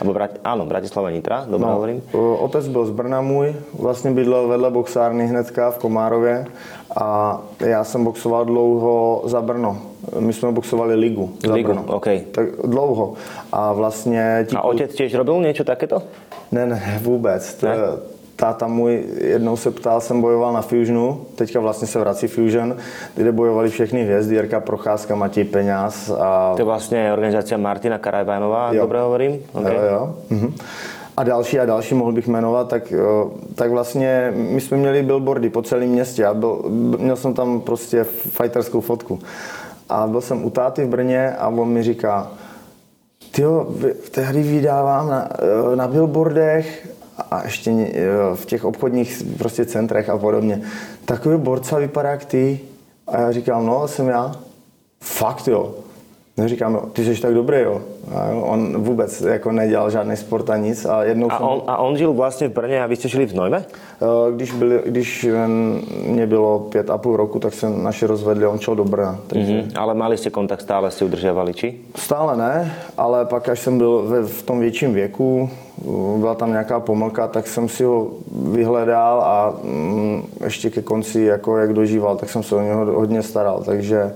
alebo 0.00 0.16
Brat, 0.16 0.40
áno, 0.40 0.64
Bratislava 0.64 1.12
Nitra, 1.12 1.44
dobre 1.44 1.68
no, 1.68 1.76
hovorím. 1.76 1.98
Otec 2.16 2.64
byl 2.72 2.88
z 2.88 2.92
Brna 2.96 3.20
můj, 3.20 3.52
vlastně 3.76 4.10
bydlel 4.10 4.48
vedle 4.48 4.70
boxárny 4.70 5.26
hnedka 5.26 5.70
v 5.70 5.78
Komárově 5.78 6.46
a 6.96 7.38
já 7.60 7.84
jsem 7.84 8.04
boxoval 8.04 8.44
dlouho 8.44 9.22
za 9.24 9.40
Brno. 9.44 9.76
My 10.18 10.32
jsme 10.32 10.52
boxovali 10.52 10.94
ligu 10.94 11.30
za 11.46 11.54
ligu, 11.54 11.68
Brno. 11.68 11.84
Okay. 11.86 12.20
Tak 12.32 12.46
dlouho. 12.64 13.14
A 13.52 13.72
vlastně... 13.72 14.46
Ti... 14.48 14.56
A 14.56 14.64
otec 14.64 14.90
tiež 14.96 15.14
robil 15.14 15.36
niečo 15.44 15.68
takéto? 15.68 16.02
Ne, 16.52 16.66
ne, 16.66 17.00
vůbec. 17.02 17.62
Ne? 17.62 17.76
táta 18.42 18.66
můj 18.66 19.04
jednou 19.20 19.56
se 19.56 19.70
ptal, 19.70 20.00
jsem 20.00 20.20
bojoval 20.20 20.52
na 20.52 20.62
Fusionu, 20.62 21.20
teďka 21.34 21.60
vlastně 21.60 21.88
se 21.88 21.98
vrací 21.98 22.26
Fusion, 22.26 22.76
kde 23.14 23.32
bojovali 23.32 23.70
všechny 23.70 24.04
hvězdy, 24.04 24.34
Jirka 24.34 24.60
Procházka, 24.60 25.14
Matěj 25.14 25.44
Peňaz. 25.44 26.10
A... 26.10 26.52
To 26.56 26.60
je 26.60 26.64
vlastně 26.64 27.12
organizace 27.12 27.56
Martina 27.56 27.98
Karajbanová, 27.98 28.72
dobře 28.72 28.98
hovorím? 28.98 29.40
Okay. 29.52 29.74
Jo, 29.74 29.80
jo. 29.92 30.14
Mhm. 30.30 30.54
A 31.16 31.24
další 31.24 31.58
a 31.58 31.66
další 31.66 31.94
mohl 31.94 32.12
bych 32.12 32.28
jmenovat, 32.28 32.68
tak, 32.68 32.92
tak 33.54 33.70
vlastně 33.70 34.32
my 34.34 34.60
jsme 34.60 34.76
měli 34.76 35.02
billboardy 35.02 35.50
po 35.50 35.62
celém 35.62 35.88
městě 35.88 36.26
a 36.26 36.34
byl, 36.34 36.62
měl 36.98 37.16
jsem 37.16 37.34
tam 37.34 37.60
prostě 37.60 38.04
fighterskou 38.04 38.80
fotku. 38.80 39.18
A 39.88 40.06
byl 40.06 40.20
jsem 40.20 40.44
u 40.44 40.50
táty 40.50 40.84
v 40.84 40.88
Brně 40.88 41.32
a 41.38 41.48
on 41.48 41.68
mi 41.68 41.82
říká, 41.82 42.30
ty 43.32 43.42
tehdy 44.10 44.42
vydávám 44.42 45.08
na, 45.08 45.28
na 45.74 45.88
billboardech 45.88 46.88
a 47.30 47.42
ještě 47.44 47.70
v 48.34 48.46
těch 48.46 48.64
obchodních 48.64 49.22
prostě 49.38 49.64
centrech 49.64 50.08
a 50.08 50.18
podobně. 50.18 50.62
Takový 51.04 51.38
borca 51.38 51.78
vypadá 51.78 52.10
jak 52.10 52.24
ty. 52.24 52.60
A 53.06 53.20
já 53.20 53.32
říkám, 53.32 53.66
no, 53.66 53.88
jsem 53.88 54.08
já. 54.08 54.32
Fakt 55.00 55.48
jo. 55.48 55.74
Neříkám, 56.36 56.80
ty 56.92 57.04
jsi 57.04 57.22
tak 57.22 57.34
dobrý, 57.34 57.60
jo. 57.60 57.80
A 58.14 58.28
on 58.42 58.82
vůbec 58.82 59.20
jako 59.20 59.52
nedělal 59.52 59.90
žádný 59.90 60.16
sport 60.16 60.50
a 60.50 60.56
nic. 60.56 60.84
A, 60.84 61.04
jednou 61.04 61.32
a, 61.32 61.36
jsem... 61.36 61.46
on, 61.46 61.62
a 61.66 61.76
on 61.76 61.96
žil 61.96 62.12
vlastně 62.12 62.48
v 62.48 62.52
Brně 62.52 62.82
a 62.82 62.86
vy 62.86 62.96
jste 62.96 63.08
žili 63.08 63.26
v 63.26 63.34
Nojme? 63.34 63.64
Eh, 64.02 64.06
když, 64.36 64.52
byli, 64.52 64.80
když 64.86 65.26
mě 66.06 66.26
bylo 66.26 66.58
pět 66.58 66.90
a 66.90 66.98
půl 66.98 67.16
roku, 67.16 67.38
tak 67.38 67.54
se 67.54 67.70
naši 67.70 68.06
rozvedli, 68.06 68.46
on 68.46 68.58
šel 68.58 68.74
do 68.74 68.84
Brna. 68.84 69.18
Takže... 69.26 69.52
Mm-hmm. 69.52 69.72
Ale 69.74 69.94
mali 69.94 70.18
jste 70.18 70.30
kontakt, 70.30 70.60
stále 70.60 70.90
si 70.90 71.04
udržovali, 71.04 71.54
či? 71.54 71.80
Stále 71.96 72.36
ne, 72.36 72.74
ale 72.98 73.24
pak, 73.24 73.48
až 73.48 73.60
jsem 73.60 73.78
byl 73.78 74.02
ve, 74.06 74.22
v 74.22 74.42
tom 74.42 74.60
větším 74.60 74.94
věku, 74.94 75.50
byla 76.16 76.34
tam 76.34 76.50
nějaká 76.50 76.80
pomlka, 76.80 77.28
tak 77.28 77.46
jsem 77.46 77.68
si 77.68 77.84
ho 77.84 78.10
vyhledal 78.52 79.22
a 79.22 79.54
mm, 79.62 80.22
ještě 80.44 80.70
ke 80.70 80.82
konci, 80.82 81.20
jako 81.20 81.56
jak 81.58 81.72
dožíval, 81.72 82.16
tak 82.16 82.30
jsem 82.30 82.42
se 82.42 82.54
o 82.54 82.60
něho 82.60 82.84
hodně 82.84 83.22
staral, 83.22 83.62
takže 83.64 84.12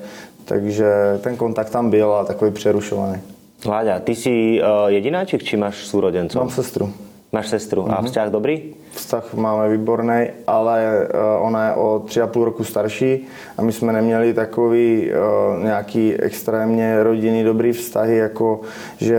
takže 0.47 0.87
ten 1.21 1.37
kontakt 1.37 1.71
tam 1.71 1.91
byl 1.91 2.15
a 2.15 2.25
takový 2.25 2.51
přerušovaný. 2.51 3.21
Láďa, 3.67 4.01
ty 4.01 4.15
jsi 4.15 4.61
uh, 4.63 4.87
jedináček, 4.87 5.43
či 5.43 5.57
máš 5.57 5.87
súrodencov? 5.87 6.41
Mám 6.43 6.51
sestru. 6.51 6.93
Máš 7.33 7.49
sestru. 7.49 7.83
Mm-hmm. 7.83 7.95
A 7.95 8.01
mhm. 8.01 8.07
vzťah 8.07 8.31
dobrý? 8.31 8.63
Vztah 8.91 9.35
máme 9.35 9.69
výborný, 9.69 10.27
ale 10.47 11.09
uh, 11.09 11.47
ona 11.47 11.67
je 11.67 11.73
o 11.75 12.03
tři 12.07 12.21
a 12.21 12.27
půl 12.27 12.45
roku 12.45 12.65
starší 12.65 13.27
a 13.59 13.63
my 13.63 13.73
jsme 13.73 13.93
neměli 13.93 14.35
takový 14.35 15.11
uh, 15.11 15.65
nějaký 15.65 16.15
extrémně 16.15 17.03
rodinný 17.03 17.45
dobrý 17.45 17.73
vztahy, 17.73 18.17
jako 18.17 18.61
že 18.99 19.19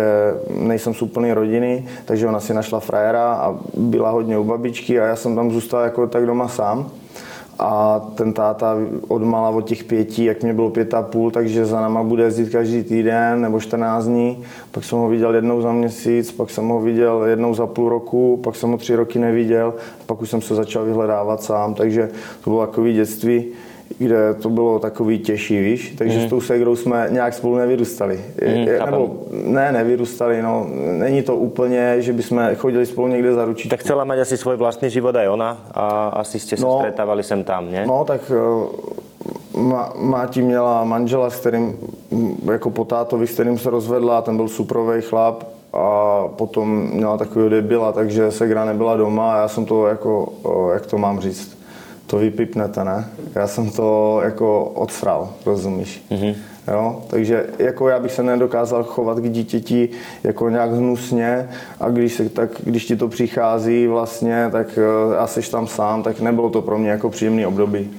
nejsem 0.50 0.94
z 0.94 1.02
úplný 1.02 1.34
rodiny, 1.34 1.86
takže 2.06 2.28
ona 2.28 2.40
si 2.40 2.54
našla 2.54 2.80
frajera 2.80 3.34
a 3.34 3.56
byla 3.74 4.10
hodně 4.10 4.38
u 4.38 4.44
babičky 4.44 5.00
a 5.00 5.06
já 5.06 5.16
jsem 5.16 5.36
tam 5.36 5.52
zůstal 5.52 5.84
jako 5.84 6.08
tak 6.08 6.26
doma 6.26 6.48
sám 6.48 6.92
a 7.60 8.02
ten 8.16 8.34
táta 8.34 8.76
odmala 9.08 9.50
od 9.50 9.62
těch 9.62 9.84
pěti, 9.84 10.26
jak 10.26 10.44
mě 10.44 10.54
bylo 10.54 10.70
pět 10.70 10.94
a 10.94 11.02
půl, 11.02 11.32
takže 11.32 11.66
za 11.66 11.82
náma 11.82 12.04
bude 12.04 12.24
jezdit 12.24 12.50
každý 12.50 12.84
týden 12.84 13.42
nebo 13.42 13.60
14 13.60 14.06
dní. 14.06 14.44
Pak 14.72 14.84
jsem 14.84 14.98
ho 14.98 15.10
viděl 15.10 15.36
jednou 15.36 15.62
za 15.62 15.72
měsíc, 15.72 16.32
pak 16.32 16.50
jsem 16.50 16.68
ho 16.68 16.82
viděl 16.82 17.24
jednou 17.26 17.54
za 17.54 17.68
půl 17.68 17.90
roku, 17.90 18.40
pak 18.44 18.56
jsem 18.56 18.72
ho 18.72 18.78
tři 18.78 18.96
roky 18.96 19.20
neviděl, 19.20 19.74
pak 20.06 20.22
už 20.22 20.30
jsem 20.30 20.42
se 20.42 20.56
začal 20.56 20.86
vyhledávat 20.86 21.44
sám, 21.44 21.74
takže 21.74 22.10
to 22.44 22.50
bylo 22.50 22.66
takové 22.66 22.94
dětství 22.94 23.46
kde 23.98 24.34
to 24.34 24.50
bylo 24.50 24.80
takový 24.80 25.20
těžší, 25.20 25.60
víš, 25.60 25.96
takže 25.98 26.20
mm. 26.20 26.26
s 26.26 26.30
tou 26.30 26.42
segrou 26.42 26.76
jsme 26.76 27.08
nějak 27.12 27.34
spolu 27.34 27.56
nevyrůstali. 27.56 28.22
Mm, 28.48 28.86
Nebo 28.86 29.16
ne, 29.32 29.72
nevyrůstali, 29.72 30.42
no, 30.42 30.68
není 30.92 31.22
to 31.22 31.36
úplně, 31.36 31.96
že 32.02 32.14
bychom 32.14 32.50
chodili 32.56 32.86
spolu 32.86 33.08
někde 33.08 33.34
za 33.34 33.46
ručičku. 33.46 33.70
Tak 33.70 33.80
chcela 33.80 34.04
mať 34.04 34.20
asi 34.20 34.38
svůj 34.38 34.56
vlastní 34.56 34.90
život 34.90 35.16
aj 35.16 35.30
ona 35.30 35.68
a 35.72 36.08
asi 36.08 36.40
jste 36.40 36.58
se 36.58 36.64
no, 36.64 36.78
stretávali 36.80 37.24
sem 37.24 37.44
tam, 37.44 37.72
ne? 37.72 37.86
No, 37.88 38.06
tak 38.06 38.32
eh, 38.32 39.60
má, 39.60 39.94
Máti 39.96 40.42
měla 40.42 40.84
manžela, 40.84 41.30
s 41.30 41.36
kterým, 41.40 41.78
jako 42.52 42.70
po 42.70 42.86
tátovi, 42.86 43.28
s 43.28 43.34
kterým 43.34 43.58
se 43.58 43.70
rozvedla, 43.70 44.22
ten 44.22 44.38
byl 44.38 44.48
suprovej 44.48 45.02
chlap, 45.02 45.44
a 45.74 46.24
potom 46.28 46.90
měla 46.94 47.18
takový 47.18 47.50
debila, 47.50 47.92
takže 47.92 48.32
Segra 48.32 48.66
nebyla 48.66 48.98
doma 48.98 49.34
a 49.34 49.38
já 49.38 49.48
jsem 49.48 49.66
to 49.66 49.88
jako, 49.88 50.34
eh, 50.46 50.74
jak 50.74 50.86
to 50.86 50.98
mám 50.98 51.20
říct, 51.20 51.57
to 52.08 52.18
vypipnete, 52.18 52.84
ne? 52.84 53.06
Já 53.36 53.48
jsem 53.48 53.70
to 53.70 54.20
jako 54.24 54.66
odfral, 54.66 55.34
rozumíš? 55.46 56.06
Mm-hmm. 56.12 56.36
Jo? 56.68 57.02
Takže 57.08 57.46
jako 57.60 57.90
já 57.90 58.00
bych 58.00 58.12
se 58.12 58.24
nedokázal 58.24 58.84
chovat 58.84 59.18
k 59.18 59.30
dítěti 59.30 59.90
jako 60.24 60.50
nějak 60.50 60.72
hnusně 60.72 61.50
a 61.80 61.90
když, 61.90 62.14
se, 62.14 62.30
tak, 62.30 62.50
když 62.64 62.86
ti 62.86 62.96
to 62.96 63.08
přichází 63.08 63.88
vlastně, 63.88 64.50
tak 64.52 64.80
eh, 65.14 65.18
a 65.18 65.28
jsi 65.28 65.52
tam 65.52 65.68
sám, 65.68 66.04
tak 66.04 66.20
nebylo 66.20 66.50
to 66.50 66.62
pro 66.62 66.78
mě 66.78 66.90
jako 66.90 67.10
příjemný 67.10 67.46
období. 67.46 67.90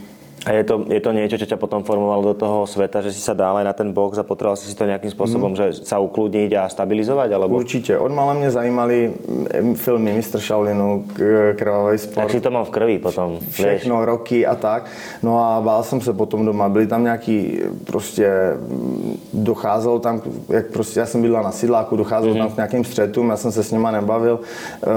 A 0.46 0.52
je 0.52 0.64
to, 0.64 0.86
je 0.86 1.00
to 1.02 1.10
niečo, 1.10 1.36
čo 1.40 1.50
ťa 1.50 1.58
potom 1.58 1.82
formovalo 1.82 2.22
do 2.30 2.34
toho 2.38 2.58
sveta, 2.62 3.02
že 3.02 3.10
si 3.10 3.18
sa 3.18 3.34
dále 3.34 3.66
na 3.66 3.74
ten 3.74 3.90
box 3.90 4.18
a 4.18 4.24
potreboval 4.24 4.54
si 4.54 4.70
si 4.70 4.76
to 4.78 4.86
nejakým 4.86 5.10
spôsobom, 5.10 5.50
mm. 5.50 5.58
že 5.58 5.66
sa 5.82 5.98
ukludniť 5.98 6.50
a 6.54 6.70
stabilizovať? 6.70 7.28
Alebo... 7.34 7.58
Určite. 7.58 7.98
Od 7.98 8.12
mala 8.12 8.34
mě 8.34 8.50
zajímaly 8.50 9.12
eh, 9.50 9.74
filmy 9.74 10.12
Mr. 10.12 10.38
Shaolinu, 10.38 11.04
Krvavý 11.56 11.98
sport. 11.98 12.26
Tak 12.26 12.30
si 12.30 12.40
to 12.40 12.50
mám 12.50 12.64
v 12.64 12.70
krvi 12.70 12.98
potom. 12.98 13.38
Všechno, 13.50 13.96
vieš? 13.96 14.06
roky 14.06 14.46
a 14.46 14.54
tak. 14.54 14.86
No 15.22 15.38
a 15.44 15.60
bál 15.60 15.82
jsem 15.82 16.00
se 16.00 16.12
potom 16.12 16.44
doma. 16.44 16.68
Byli 16.68 16.86
tam 16.86 17.04
nějaký, 17.04 17.58
prostě 17.86 18.30
docházelo 19.32 19.98
tam, 19.98 20.22
jak 20.48 20.66
prostě 20.66 21.00
já 21.00 21.06
jsem 21.06 21.22
byla 21.22 21.42
na 21.42 21.50
sídláku, 21.50 21.96
docházelo 21.96 22.34
mm-hmm. 22.34 22.38
tam 22.38 22.46
mhm. 22.46 22.54
k 22.54 22.56
nějakým 22.56 22.84
střetům, 22.84 23.30
já 23.30 23.36
jsem 23.36 23.52
se 23.52 23.62
s 23.62 23.72
nima 23.72 23.90
nebavil. 23.90 24.40
Eh, 24.40 24.88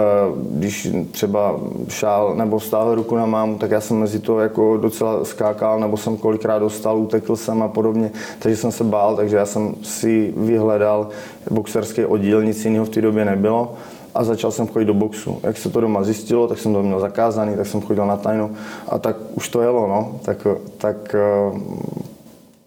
když 0.51 0.87
třeba 1.11 1.59
šál 1.89 2.35
nebo 2.35 2.59
stál 2.59 2.95
ruku 2.95 3.15
na 3.15 3.25
mámu, 3.25 3.57
tak 3.57 3.71
já 3.71 3.81
jsem 3.81 3.97
mezi 3.97 4.19
to 4.19 4.39
jako 4.39 4.77
docela 4.77 5.25
skákal 5.31 5.79
nebo 5.79 5.97
jsem 5.97 6.17
kolikrát 6.17 6.59
dostal, 6.59 6.97
utekl 6.97 7.35
jsem 7.35 7.63
a 7.63 7.67
podobně, 7.67 8.11
takže 8.39 8.57
jsem 8.57 8.71
se 8.71 8.83
bál, 8.83 9.15
takže 9.15 9.35
já 9.35 9.45
jsem 9.45 9.75
si 9.83 10.33
vyhledal 10.37 11.09
boxerský 11.51 12.05
oddíl, 12.05 12.43
nic 12.43 12.65
jiného 12.65 12.85
v 12.85 12.89
té 12.89 13.01
době 13.01 13.25
nebylo 13.25 13.73
a 14.15 14.23
začal 14.23 14.51
jsem 14.51 14.67
chodit 14.67 14.85
do 14.85 14.93
boxu. 14.93 15.39
Jak 15.43 15.57
se 15.57 15.69
to 15.69 15.81
doma 15.81 16.03
zjistilo, 16.03 16.47
tak 16.47 16.59
jsem 16.59 16.73
to 16.73 16.83
měl 16.83 16.99
zakázaný, 16.99 17.55
tak 17.55 17.67
jsem 17.67 17.81
chodil 17.81 18.05
na 18.05 18.17
tajnu 18.17 18.51
a 18.87 18.99
tak 18.99 19.15
už 19.33 19.49
to 19.49 19.61
jelo, 19.61 19.87
no. 19.87 20.19
Tak, 20.21 20.47
tak 20.77 21.15
eh, 21.15 21.59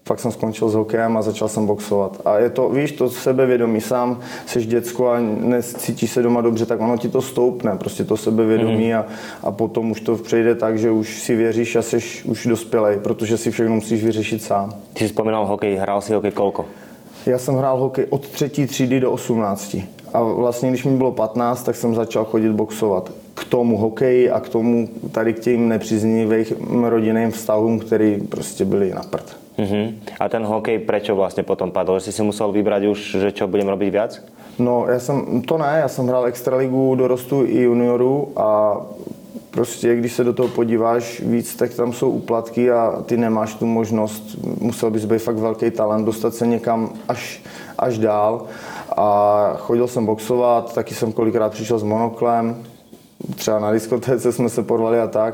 pak 0.07 0.19
jsem 0.19 0.31
skončil 0.31 0.69
s 0.69 0.73
hokejem 0.73 1.17
a 1.17 1.21
začal 1.21 1.47
jsem 1.47 1.65
boxovat. 1.65 2.21
A 2.25 2.37
je 2.39 2.49
to, 2.49 2.69
víš, 2.69 2.91
to 2.91 3.09
sebevědomí. 3.09 3.81
Sám 3.81 4.19
jsi 4.45 4.65
děcko 4.65 5.09
a 5.09 5.19
necítíš 5.39 6.11
se 6.11 6.21
doma 6.21 6.41
dobře, 6.41 6.65
tak 6.65 6.81
ono 6.81 6.97
ti 6.97 7.09
to 7.09 7.21
stoupne, 7.21 7.77
prostě 7.77 8.03
to 8.03 8.17
sebevědomí 8.17 8.91
mm-hmm. 8.91 8.99
a, 8.99 9.05
a 9.43 9.51
potom 9.51 9.91
už 9.91 10.01
to 10.01 10.15
přejde 10.15 10.55
tak, 10.55 10.77
že 10.79 10.91
už 10.91 11.21
si 11.21 11.35
věříš 11.35 11.75
a 11.75 11.81
jsi 11.81 11.97
už 12.25 12.47
dospělej, 12.47 12.97
protože 12.97 13.37
si 13.37 13.51
všechno 13.51 13.75
musíš 13.75 14.03
vyřešit 14.03 14.43
sám. 14.43 14.73
Ty 14.93 14.99
jsi 14.99 15.07
vzpomínal 15.07 15.45
hokej, 15.45 15.75
hrál 15.75 16.01
si 16.01 16.13
hokej 16.13 16.31
kolko? 16.31 16.65
Já 17.25 17.37
jsem 17.37 17.55
hrál 17.55 17.79
hokej 17.79 18.05
od 18.09 18.27
třetí 18.27 18.67
třídy 18.67 18.99
do 18.99 19.11
18. 19.11 19.77
A 20.13 20.23
vlastně, 20.23 20.69
když 20.69 20.83
mi 20.83 20.97
bylo 20.97 21.11
15, 21.11 21.63
tak 21.63 21.75
jsem 21.75 21.95
začal 21.95 22.25
chodit 22.25 22.49
boxovat 22.49 23.11
k 23.35 23.43
tomu 23.43 23.77
hokeji 23.77 24.31
a 24.31 24.39
k 24.39 24.49
tomu 24.49 24.89
tady 25.11 25.33
k 25.33 25.39
těm 25.39 25.69
nepříznivým 25.69 26.83
rodinným 26.83 27.31
vztahům, 27.31 27.79
který 27.79 28.17
prostě 28.29 28.65
byli 28.65 28.93
na 28.93 29.01
prd. 29.09 29.37
Uh-huh. 29.57 29.93
A 30.19 30.29
ten 30.29 30.43
hokej 30.43 30.79
proč 30.79 31.09
vlastně 31.09 31.43
potom 31.43 31.71
padl? 31.71 31.99
Jsi 31.99 32.11
si 32.11 32.23
musel 32.23 32.51
vybrat 32.51 32.83
už, 32.83 33.17
že 33.19 33.31
čo 33.31 33.47
budem 33.47 33.67
robiť 33.67 33.91
viac? 33.91 34.21
No, 34.59 34.85
já 34.87 34.99
jsem, 34.99 35.41
to 35.41 35.57
ne, 35.57 35.77
já 35.79 35.87
jsem 35.87 36.07
hrál 36.07 36.25
extraligu 36.25 36.95
dorostu 36.95 37.45
i 37.45 37.61
juniorů 37.61 38.27
a 38.35 38.77
prostě, 39.51 39.95
když 39.95 40.13
se 40.13 40.23
do 40.23 40.33
toho 40.33 40.49
podíváš 40.49 41.21
víc, 41.25 41.55
tak 41.55 41.73
tam 41.73 41.93
jsou 41.93 42.09
uplatky 42.09 42.71
a 42.71 43.03
ty 43.05 43.17
nemáš 43.17 43.53
tu 43.55 43.65
možnost, 43.65 44.37
musel 44.61 44.91
bys 44.91 45.05
být 45.05 45.19
fakt 45.19 45.37
velký 45.37 45.71
talent, 45.71 46.05
dostat 46.05 46.35
se 46.35 46.47
někam 46.47 46.89
až, 47.07 47.41
až 47.77 47.97
dál. 47.97 48.45
A 48.97 49.53
chodil 49.57 49.87
jsem 49.87 50.05
boxovat, 50.05 50.73
taky 50.73 50.95
jsem 50.95 51.11
kolikrát 51.11 51.51
přišel 51.51 51.79
s 51.79 51.83
monoklem, 51.83 52.63
třeba 53.35 53.59
na 53.59 53.71
diskotéce 53.71 54.31
jsme 54.31 54.49
se 54.49 54.63
porvali 54.63 54.99
a 54.99 55.07
tak. 55.07 55.33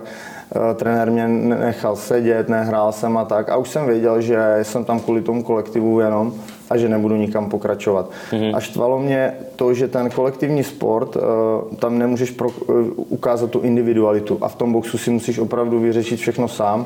Eh, 0.56 0.74
trenér 0.74 1.12
mě 1.12 1.28
nechal 1.28 1.96
sedět, 1.96 2.50
nehrál 2.50 2.92
jsem 2.92 3.18
a 3.18 3.26
tak. 3.26 3.50
A 3.50 3.58
už 3.58 3.70
jsem 3.70 3.86
věděl, 3.86 4.22
že 4.22 4.60
jsem 4.62 4.86
tam 4.86 5.00
kvůli 5.00 5.22
tomu 5.22 5.44
kolektivu 5.44 6.00
jenom 6.00 6.34
a 6.70 6.78
že 6.78 6.90
nebudu 6.90 7.16
nikam 7.16 7.50
pokračovat. 7.50 8.10
Mm-hmm. 8.32 8.56
A 8.56 8.60
štvalo 8.60 9.00
mě 9.00 9.34
to, 9.56 9.74
že 9.74 9.88
ten 9.88 10.10
kolektivní 10.10 10.64
sport, 10.64 11.18
eh, 11.18 11.76
tam 11.76 12.00
nemůžeš 12.00 12.32
pro, 12.32 12.50
eh, 12.50 12.74
ukázat 12.96 13.50
tu 13.50 13.60
individualitu. 13.60 14.38
A 14.42 14.48
v 14.48 14.56
tom 14.56 14.74
boxu 14.74 14.98
si 14.98 15.12
musíš 15.12 15.40
opravdu 15.40 15.80
vyřešit 15.80 16.20
všechno 16.20 16.48
sám. 16.48 16.86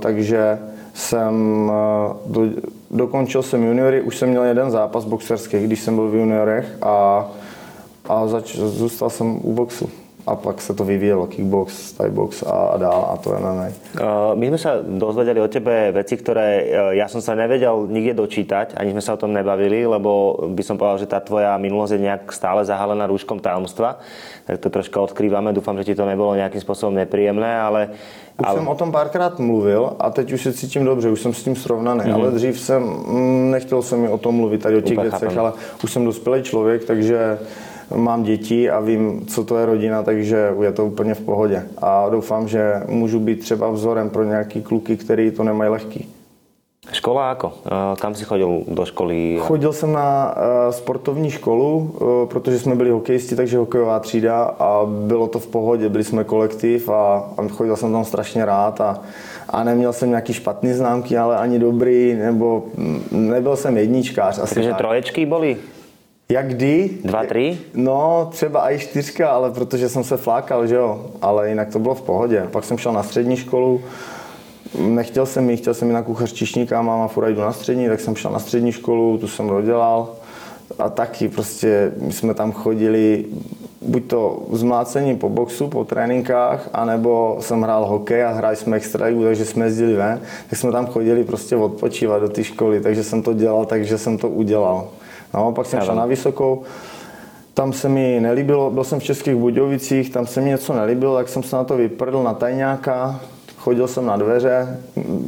Takže 0.00 0.58
jsem 0.94 1.70
do, 2.26 2.46
dokončil 2.90 3.42
jsem 3.42 3.64
juniory, 3.64 4.00
už 4.00 4.16
jsem 4.16 4.28
měl 4.28 4.44
jeden 4.44 4.70
zápas 4.70 5.04
boxerský, 5.04 5.64
když 5.64 5.80
jsem 5.80 5.94
byl 5.94 6.08
v 6.08 6.14
juniorech 6.14 6.76
a 6.82 7.26
a 8.08 8.26
zač- 8.26 8.56
zůstal 8.56 9.10
jsem 9.10 9.40
u 9.42 9.52
boxu 9.52 9.90
a 10.28 10.36
pak 10.36 10.60
se 10.60 10.74
to 10.74 10.84
vyvíjelo, 10.84 11.26
kickbox, 11.26 11.92
thai 11.92 12.10
box 12.10 12.42
a, 12.42 12.50
a 12.50 12.76
dál 12.76 13.08
a 13.12 13.16
to 13.16 13.30
MMA. 13.30 13.66
My 14.34 14.46
jsme 14.46 14.58
se 14.58 14.70
dozvedeli 14.88 15.40
o 15.40 15.48
tebe 15.48 15.92
věci, 15.92 16.16
které 16.16 16.62
eh, 16.62 16.76
já 16.90 17.08
jsem 17.08 17.20
se 17.20 17.36
nevěděl 17.36 17.86
nikde 17.90 18.14
dočítať, 18.14 18.74
ani 18.76 18.90
jsme 18.90 19.00
se 19.00 19.12
o 19.12 19.16
tom 19.16 19.32
nebavili, 19.32 19.86
lebo 19.86 20.36
by 20.48 20.62
som 20.62 20.78
povedal, 20.78 20.98
že 20.98 21.06
ta 21.06 21.20
tvoja 21.20 21.56
minulost 21.56 21.90
je 21.90 21.98
nějak 21.98 22.32
stále 22.32 22.64
zahalená 22.64 23.06
růžkom 23.06 23.40
tajomstva, 23.40 23.98
tak 24.44 24.58
to 24.58 24.70
trošku 24.70 25.00
odkrýváme, 25.00 25.52
doufám, 25.52 25.78
že 25.78 25.84
ti 25.84 25.94
to 25.94 26.06
nebylo 26.06 26.34
nějakým 26.34 26.60
způsobem 26.60 26.94
nepříjemné, 26.94 27.60
ale 27.60 27.88
už 28.38 28.46
ale... 28.46 28.58
jsem 28.58 28.68
o 28.68 28.74
tom 28.74 28.92
párkrát 28.92 29.38
mluvil 29.38 29.92
a 29.98 30.10
teď 30.10 30.32
už 30.32 30.42
se 30.42 30.52
cítím 30.52 30.84
dobře, 30.84 31.10
už 31.10 31.20
jsem 31.20 31.34
s 31.34 31.44
tím 31.44 31.56
srovnaný, 31.56 32.00
mm-hmm. 32.00 32.14
ale 32.14 32.30
dřív 32.30 32.60
jsem, 32.60 32.82
mm, 32.82 33.50
nechtěl 33.50 33.82
jsem 33.82 34.10
o 34.10 34.18
tom 34.18 34.34
mluvit 34.34 34.62
tady 34.62 34.76
o 34.76 34.80
těch 34.80 34.98
věcech, 34.98 35.36
ale 35.38 35.52
už 35.84 35.92
jsem 35.92 36.04
dospělý 36.04 36.42
člověk, 36.42 36.84
takže 36.84 37.38
mám 37.96 38.22
děti 38.22 38.70
a 38.70 38.80
vím, 38.80 39.26
co 39.26 39.44
to 39.44 39.58
je 39.58 39.66
rodina, 39.66 40.02
takže 40.02 40.54
je 40.62 40.72
to 40.72 40.86
úplně 40.86 41.14
v 41.14 41.20
pohodě. 41.20 41.66
A 41.78 42.08
doufám, 42.08 42.48
že 42.48 42.82
můžu 42.88 43.20
být 43.20 43.40
třeba 43.40 43.70
vzorem 43.70 44.10
pro 44.10 44.24
nějaký 44.24 44.62
kluky, 44.62 44.96
který 44.96 45.30
to 45.30 45.44
nemají 45.44 45.70
lehký. 45.70 46.08
Škola 46.92 47.28
jako? 47.28 47.52
Eh, 47.66 47.70
kam 48.00 48.14
jsi 48.14 48.24
chodil 48.24 48.62
do 48.68 48.84
školy? 48.84 49.38
Chodil 49.40 49.72
jsem 49.72 49.92
na 49.92 50.34
eh, 50.36 50.72
sportovní 50.72 51.30
školu, 51.30 51.94
eh, 51.94 52.26
protože 52.26 52.58
jsme 52.58 52.74
byli 52.74 52.90
hokejisti, 52.90 53.36
takže 53.36 53.58
hokejová 53.58 54.00
třída 54.00 54.42
a 54.42 54.86
bylo 54.86 55.26
to 55.26 55.38
v 55.38 55.46
pohodě, 55.46 55.88
byli 55.88 56.04
jsme 56.04 56.24
kolektiv 56.24 56.88
a, 56.88 57.30
a 57.36 57.48
chodil 57.48 57.76
jsem 57.76 57.92
tam 57.92 58.04
strašně 58.04 58.44
rád 58.44 58.80
a, 58.80 59.00
a 59.48 59.64
neměl 59.64 59.92
jsem 59.92 60.08
nějaký 60.08 60.32
špatný 60.32 60.72
známky, 60.72 61.18
ale 61.18 61.36
ani 61.36 61.58
dobrý, 61.58 62.14
nebo 62.14 62.64
mm, 62.76 63.02
nebyl 63.10 63.56
jsem 63.56 63.76
jedničkář. 63.76 64.38
Asi 64.38 64.54
Takže 64.54 64.70
tak. 64.70 64.78
troječky 64.78 65.26
byly? 65.26 65.56
Jak 66.32 66.48
kdy? 66.48 66.90
Dva, 67.04 67.24
tři? 67.24 67.58
No, 67.74 68.28
třeba 68.32 68.72
i 68.72 68.78
čtyřka, 68.78 69.30
ale 69.30 69.50
protože 69.50 69.88
jsem 69.88 70.04
se 70.04 70.16
flákal, 70.16 70.66
že 70.66 70.74
jo. 70.74 71.06
Ale 71.22 71.48
jinak 71.48 71.68
to 71.68 71.78
bylo 71.78 71.94
v 71.94 72.02
pohodě. 72.02 72.46
Pak 72.50 72.64
jsem 72.64 72.78
šel 72.78 72.92
na 72.92 73.02
střední 73.02 73.36
školu, 73.36 73.80
nechtěl 74.78 75.26
jsem 75.26 75.50
jít, 75.50 75.56
chtěl 75.56 75.74
jsem 75.74 75.88
jít 75.88 75.94
na 75.94 76.02
kuchař 76.02 76.32
čišníka, 76.32 76.82
máma 76.82 77.08
furt 77.08 77.28
jdu 77.28 77.40
na 77.40 77.52
střední, 77.52 77.88
tak 77.88 78.00
jsem 78.00 78.16
šel 78.16 78.30
na 78.30 78.38
střední 78.38 78.72
školu, 78.72 79.18
tu 79.18 79.28
jsem 79.28 79.48
dodělal. 79.48 80.08
A 80.78 80.90
taky 80.90 81.28
prostě 81.28 81.92
my 82.00 82.12
jsme 82.12 82.34
tam 82.34 82.52
chodili 82.52 83.24
buď 83.82 84.06
to 84.06 84.42
zmlácení 84.52 85.16
po 85.16 85.28
boxu, 85.28 85.68
po 85.68 85.84
tréninkách, 85.84 86.68
anebo 86.72 87.36
jsem 87.40 87.62
hrál 87.62 87.86
hokej 87.86 88.24
a 88.24 88.32
hráli 88.32 88.56
jsme 88.56 88.76
extra 88.76 89.06
takže 89.24 89.44
jsme 89.44 89.64
jezdili 89.64 89.94
ven, 89.94 90.20
tak 90.50 90.58
jsme 90.58 90.72
tam 90.72 90.86
chodili 90.86 91.24
prostě 91.24 91.56
odpočívat 91.56 92.22
do 92.22 92.28
té 92.28 92.44
školy, 92.44 92.80
takže 92.80 93.04
jsem 93.04 93.22
to 93.22 93.32
dělal, 93.32 93.66
takže 93.66 93.98
jsem 93.98 94.18
to 94.18 94.28
udělal. 94.28 94.88
No, 95.34 95.52
pak 95.52 95.66
jsem 95.66 95.80
šel 95.80 95.94
na 95.94 96.06
Vysokou, 96.06 96.62
tam 97.54 97.72
se 97.72 97.88
mi 97.88 98.18
nelíbilo, 98.20 98.70
byl 98.70 98.84
jsem 98.84 99.00
v 99.00 99.04
Českých 99.04 99.34
Budějovicích, 99.34 100.10
tam 100.10 100.26
se 100.26 100.40
mi 100.40 100.48
něco 100.48 100.72
nelíbilo, 100.72 101.16
tak 101.16 101.28
jsem 101.28 101.42
se 101.42 101.56
na 101.56 101.64
to 101.64 101.76
vyprdl 101.76 102.22
na 102.22 102.34
tajňáka, 102.34 103.20
chodil 103.68 103.88
jsem 103.88 104.06
na 104.06 104.16
dveře, 104.16 104.80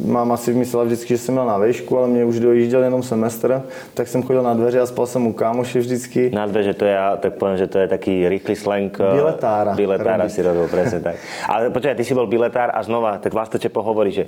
mám 0.05 0.33
asi 0.33 0.55
myslela 0.55 0.85
vždycky, 0.85 1.09
že 1.09 1.19
jsem 1.19 1.35
měl 1.35 1.47
na 1.47 1.59
výšku, 1.59 1.99
ale 1.99 2.09
mě 2.09 2.25
už 2.25 2.41
dojížděl 2.41 2.83
jenom 2.83 3.03
semestr, 3.03 3.63
tak 3.95 4.09
jsem 4.09 4.23
chodil 4.23 4.43
na 4.43 4.55
dveře 4.55 4.81
a 4.81 4.87
spal 4.87 5.07
jsem 5.07 5.27
u 5.27 5.33
kámoše 5.33 5.79
vždycky. 5.79 6.31
Na 6.35 6.47
dveře 6.47 6.75
to 6.75 6.85
já 6.85 7.17
tak 7.17 7.35
povím, 7.35 7.57
že 7.57 7.67
to 7.67 7.79
je 7.79 7.89
taký 7.89 8.29
rychlý 8.29 8.57
slang. 8.57 9.01
Eh, 9.01 9.15
biletára. 9.15 9.75
Biletára 9.75 10.29
si 10.29 10.43
robil, 10.43 10.67
přesně 10.67 11.01
tak. 11.01 11.17
Ale 11.49 11.71
počkej, 11.71 11.95
ty 11.95 12.05
si 12.05 12.15
byl 12.15 12.27
biletár 12.27 12.71
a 12.75 12.83
znova, 12.83 13.19
tak 13.19 13.33
Vlastočepo 13.33 13.83
hovorí, 13.83 14.13
že 14.13 14.27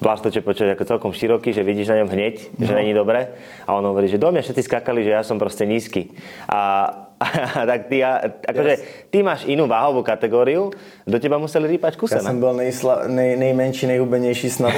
Vlastočepo 0.00 0.54
čo 0.54 0.64
je 0.64 0.68
jako 0.74 0.84
celkom 0.84 1.12
široký, 1.12 1.52
že 1.52 1.62
vidíš 1.62 1.88
na 1.88 1.94
něm 1.94 2.08
hneď, 2.08 2.50
no. 2.58 2.66
že 2.66 2.74
není 2.74 2.94
dobré. 2.94 3.28
A 3.66 3.74
on 3.78 3.84
hovorí, 3.84 4.08
že 4.08 4.18
do 4.18 4.32
mě 4.32 4.42
všetci 4.42 4.62
skákali, 4.62 5.04
že 5.04 5.10
já 5.10 5.22
jsem 5.22 5.38
prostě 5.38 5.66
nízky. 5.66 6.08
A 6.48 7.11
tak 7.66 7.86
ty, 7.86 8.04
a, 8.04 8.20
akože, 8.48 8.76
ty 9.10 9.22
máš 9.22 9.44
jinou 9.44 9.66
váhovou 9.66 10.02
kategorii, 10.02 10.58
do 11.06 11.18
těba 11.18 11.38
museli 11.38 11.68
rýpať 11.68 11.96
kuse. 11.96 12.14
Já 12.14 12.20
jsem 12.20 12.38
byl 12.38 12.54
nejsla, 12.54 13.02
nej, 13.06 13.36
nejmenší, 13.36 13.86
nejhubenější 13.86 14.50
snad 14.50 14.72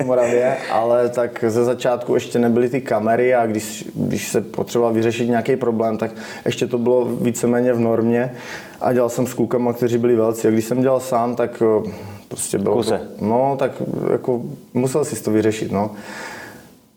v 0.00 0.04
Moravě, 0.04 0.56
ale 0.70 1.08
tak 1.08 1.44
ze 1.48 1.64
začátku 1.64 2.14
ještě 2.14 2.38
nebyly 2.38 2.68
ty 2.68 2.80
kamery 2.80 3.34
a 3.34 3.46
když, 3.46 3.84
když 3.94 4.28
se 4.28 4.40
potřeboval 4.40 4.92
vyřešit 4.92 5.28
nějaký 5.28 5.56
problém, 5.56 5.98
tak 5.98 6.10
ještě 6.44 6.66
to 6.66 6.78
bylo 6.78 7.04
víceméně 7.04 7.72
v 7.72 7.80
normě 7.80 8.32
a 8.80 8.92
dělal 8.92 9.08
jsem 9.08 9.26
s 9.26 9.34
klukama, 9.34 9.72
kteří 9.72 9.98
byli 9.98 10.16
velcí 10.16 10.48
a 10.48 10.50
když 10.50 10.64
jsem 10.64 10.82
dělal 10.82 11.00
sám, 11.00 11.36
tak 11.36 11.62
eh, 11.86 11.90
prostě 12.28 12.58
bylo... 12.58 12.76
Kuse. 12.76 12.98
To, 12.98 13.24
no, 13.24 13.56
tak 13.58 13.72
jako 14.12 14.42
musel 14.74 15.04
si 15.04 15.22
to 15.22 15.30
vyřešit, 15.30 15.72
no. 15.72 15.90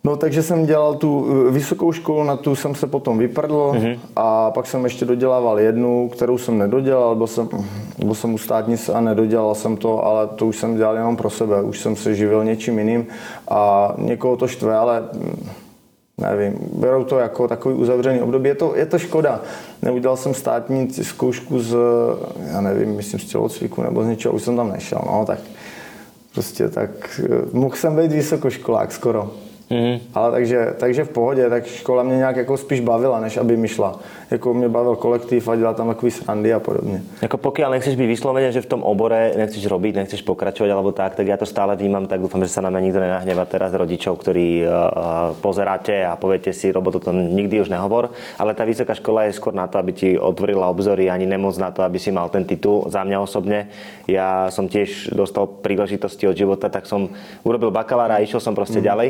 No 0.03 0.17
takže 0.17 0.43
jsem 0.43 0.65
dělal 0.65 0.95
tu 0.95 1.27
eh, 1.47 1.51
vysokou 1.51 1.91
školu, 1.91 2.23
na 2.23 2.37
tu 2.37 2.55
jsem 2.55 2.75
se 2.75 2.87
potom 2.87 3.17
vyprdl 3.17 3.71
mm-hmm. 3.73 3.99
a 4.15 4.51
pak 4.51 4.67
jsem 4.67 4.83
ještě 4.83 5.05
dodělával 5.05 5.59
jednu, 5.59 6.09
kterou 6.09 6.37
jsem 6.37 6.57
nedodělal, 6.57 7.15
byl 7.15 7.27
jsem, 7.27 7.49
byl 8.05 8.15
jsem 8.15 8.33
u 8.33 8.37
státnice 8.37 8.93
a 8.93 9.01
nedodělal 9.01 9.55
jsem 9.55 9.77
to, 9.77 10.05
ale 10.05 10.27
to 10.27 10.47
už 10.47 10.57
jsem 10.57 10.77
dělal 10.77 10.95
jenom 10.95 11.17
pro 11.17 11.29
sebe, 11.29 11.61
už 11.61 11.79
jsem 11.79 11.95
se 11.95 12.15
živil 12.15 12.43
něčím 12.43 12.79
jiným 12.79 13.07
a 13.47 13.93
někoho 13.97 14.37
to 14.37 14.47
štve, 14.47 14.75
ale 14.75 15.03
hm, 15.13 15.49
nevím, 16.17 16.59
berou 16.73 17.03
to 17.03 17.19
jako 17.19 17.47
takový 17.47 17.75
uzavřený 17.75 18.21
období. 18.21 18.49
Je 18.49 18.55
to, 18.55 18.73
je 18.75 18.85
to 18.85 18.99
škoda. 18.99 19.41
Neudělal 19.81 20.17
jsem 20.17 20.33
státní 20.33 20.93
zkoušku 20.93 21.59
z, 21.59 21.77
já 22.51 22.61
nevím, 22.61 22.95
myslím 22.95 23.19
z 23.19 23.25
tělocviku 23.25 23.81
nebo 23.81 24.03
z 24.03 24.07
něčeho, 24.07 24.33
už 24.33 24.41
jsem 24.41 24.55
tam 24.55 24.71
nešel, 24.71 25.01
no 25.05 25.25
tak 25.25 25.39
prostě 26.33 26.69
tak, 26.69 27.21
eh, 27.23 27.41
mohl 27.53 27.75
jsem 27.75 27.95
být 27.95 28.11
vysokoškolák 28.11 28.91
skoro. 28.91 29.31
Mm. 29.71 29.99
Ale 30.13 30.31
takže, 30.31 30.67
takže 30.79 31.03
v 31.03 31.09
pohodě, 31.09 31.49
tak 31.49 31.65
škola 31.65 32.03
mě 32.03 32.17
nějak 32.17 32.35
jako 32.35 32.57
spíš 32.57 32.79
bavila, 32.79 33.19
než 33.19 33.37
aby 33.37 33.57
mi 33.57 33.67
šla. 33.67 33.99
Jako 34.31 34.53
mě 34.53 34.69
bavil 34.69 34.95
kolektiv 34.95 35.47
a 35.47 35.55
dělat 35.55 35.77
tam 35.77 35.87
takový 35.87 36.11
srandy 36.11 36.53
a 36.53 36.59
podobně. 36.59 37.01
Jako 37.21 37.37
pokud 37.37 37.69
nechceš 37.69 37.95
být 37.95 38.07
vysloveně, 38.07 38.51
že 38.51 38.61
v 38.61 38.65
tom 38.65 38.83
obore 38.83 39.33
nechceš 39.37 39.65
robiť, 39.65 39.95
nechceš 39.95 40.21
pokračovať 40.21 40.71
alebo 40.71 40.91
tak, 40.95 41.19
tak 41.19 41.27
ja 41.27 41.35
to 41.35 41.43
stále 41.43 41.75
vnímam, 41.75 42.07
tak 42.07 42.23
dúfam, 42.23 42.39
že 42.39 42.47
sa 42.47 42.63
na 42.63 42.71
mňa 42.71 42.79
nikto 42.79 42.99
nenahneva 43.03 43.43
teraz 43.43 43.75
rodičov, 43.75 44.15
ktorí 44.15 44.63
uh, 44.63 44.71
pozeráte 45.43 46.07
a 46.07 46.15
poviete 46.15 46.55
si, 46.55 46.71
robotu 46.71 47.03
to 47.03 47.11
nikdy 47.11 47.59
už 47.59 47.67
nehovor, 47.67 48.15
ale 48.39 48.55
tá 48.55 48.63
vysoká 48.63 48.95
škola 48.95 49.27
je 49.27 49.35
skôr 49.35 49.51
na 49.51 49.67
to, 49.67 49.75
aby 49.83 49.91
ti 49.91 50.09
otvorila 50.15 50.71
obzory, 50.71 51.11
ani 51.11 51.27
nemoc 51.27 51.59
na 51.59 51.75
to, 51.75 51.83
aby 51.83 51.99
si 51.99 52.15
mal 52.15 52.31
ten 52.31 52.47
titul. 52.47 52.87
Za 52.87 53.03
mňa 53.03 53.19
osobne, 53.19 53.67
ja 54.07 54.47
som 54.47 54.71
tiež 54.71 55.11
dostal 55.11 55.43
príležitosti 55.47 56.23
od 56.31 56.39
života, 56.39 56.71
tak 56.71 56.87
som 56.87 57.11
urobil 57.43 57.67
bakalára 57.75 58.15
a 58.15 58.23
išiel 58.23 58.39
som 58.39 58.55
proste 58.55 58.79
mm. 58.79 58.85
ďalej. 58.87 59.09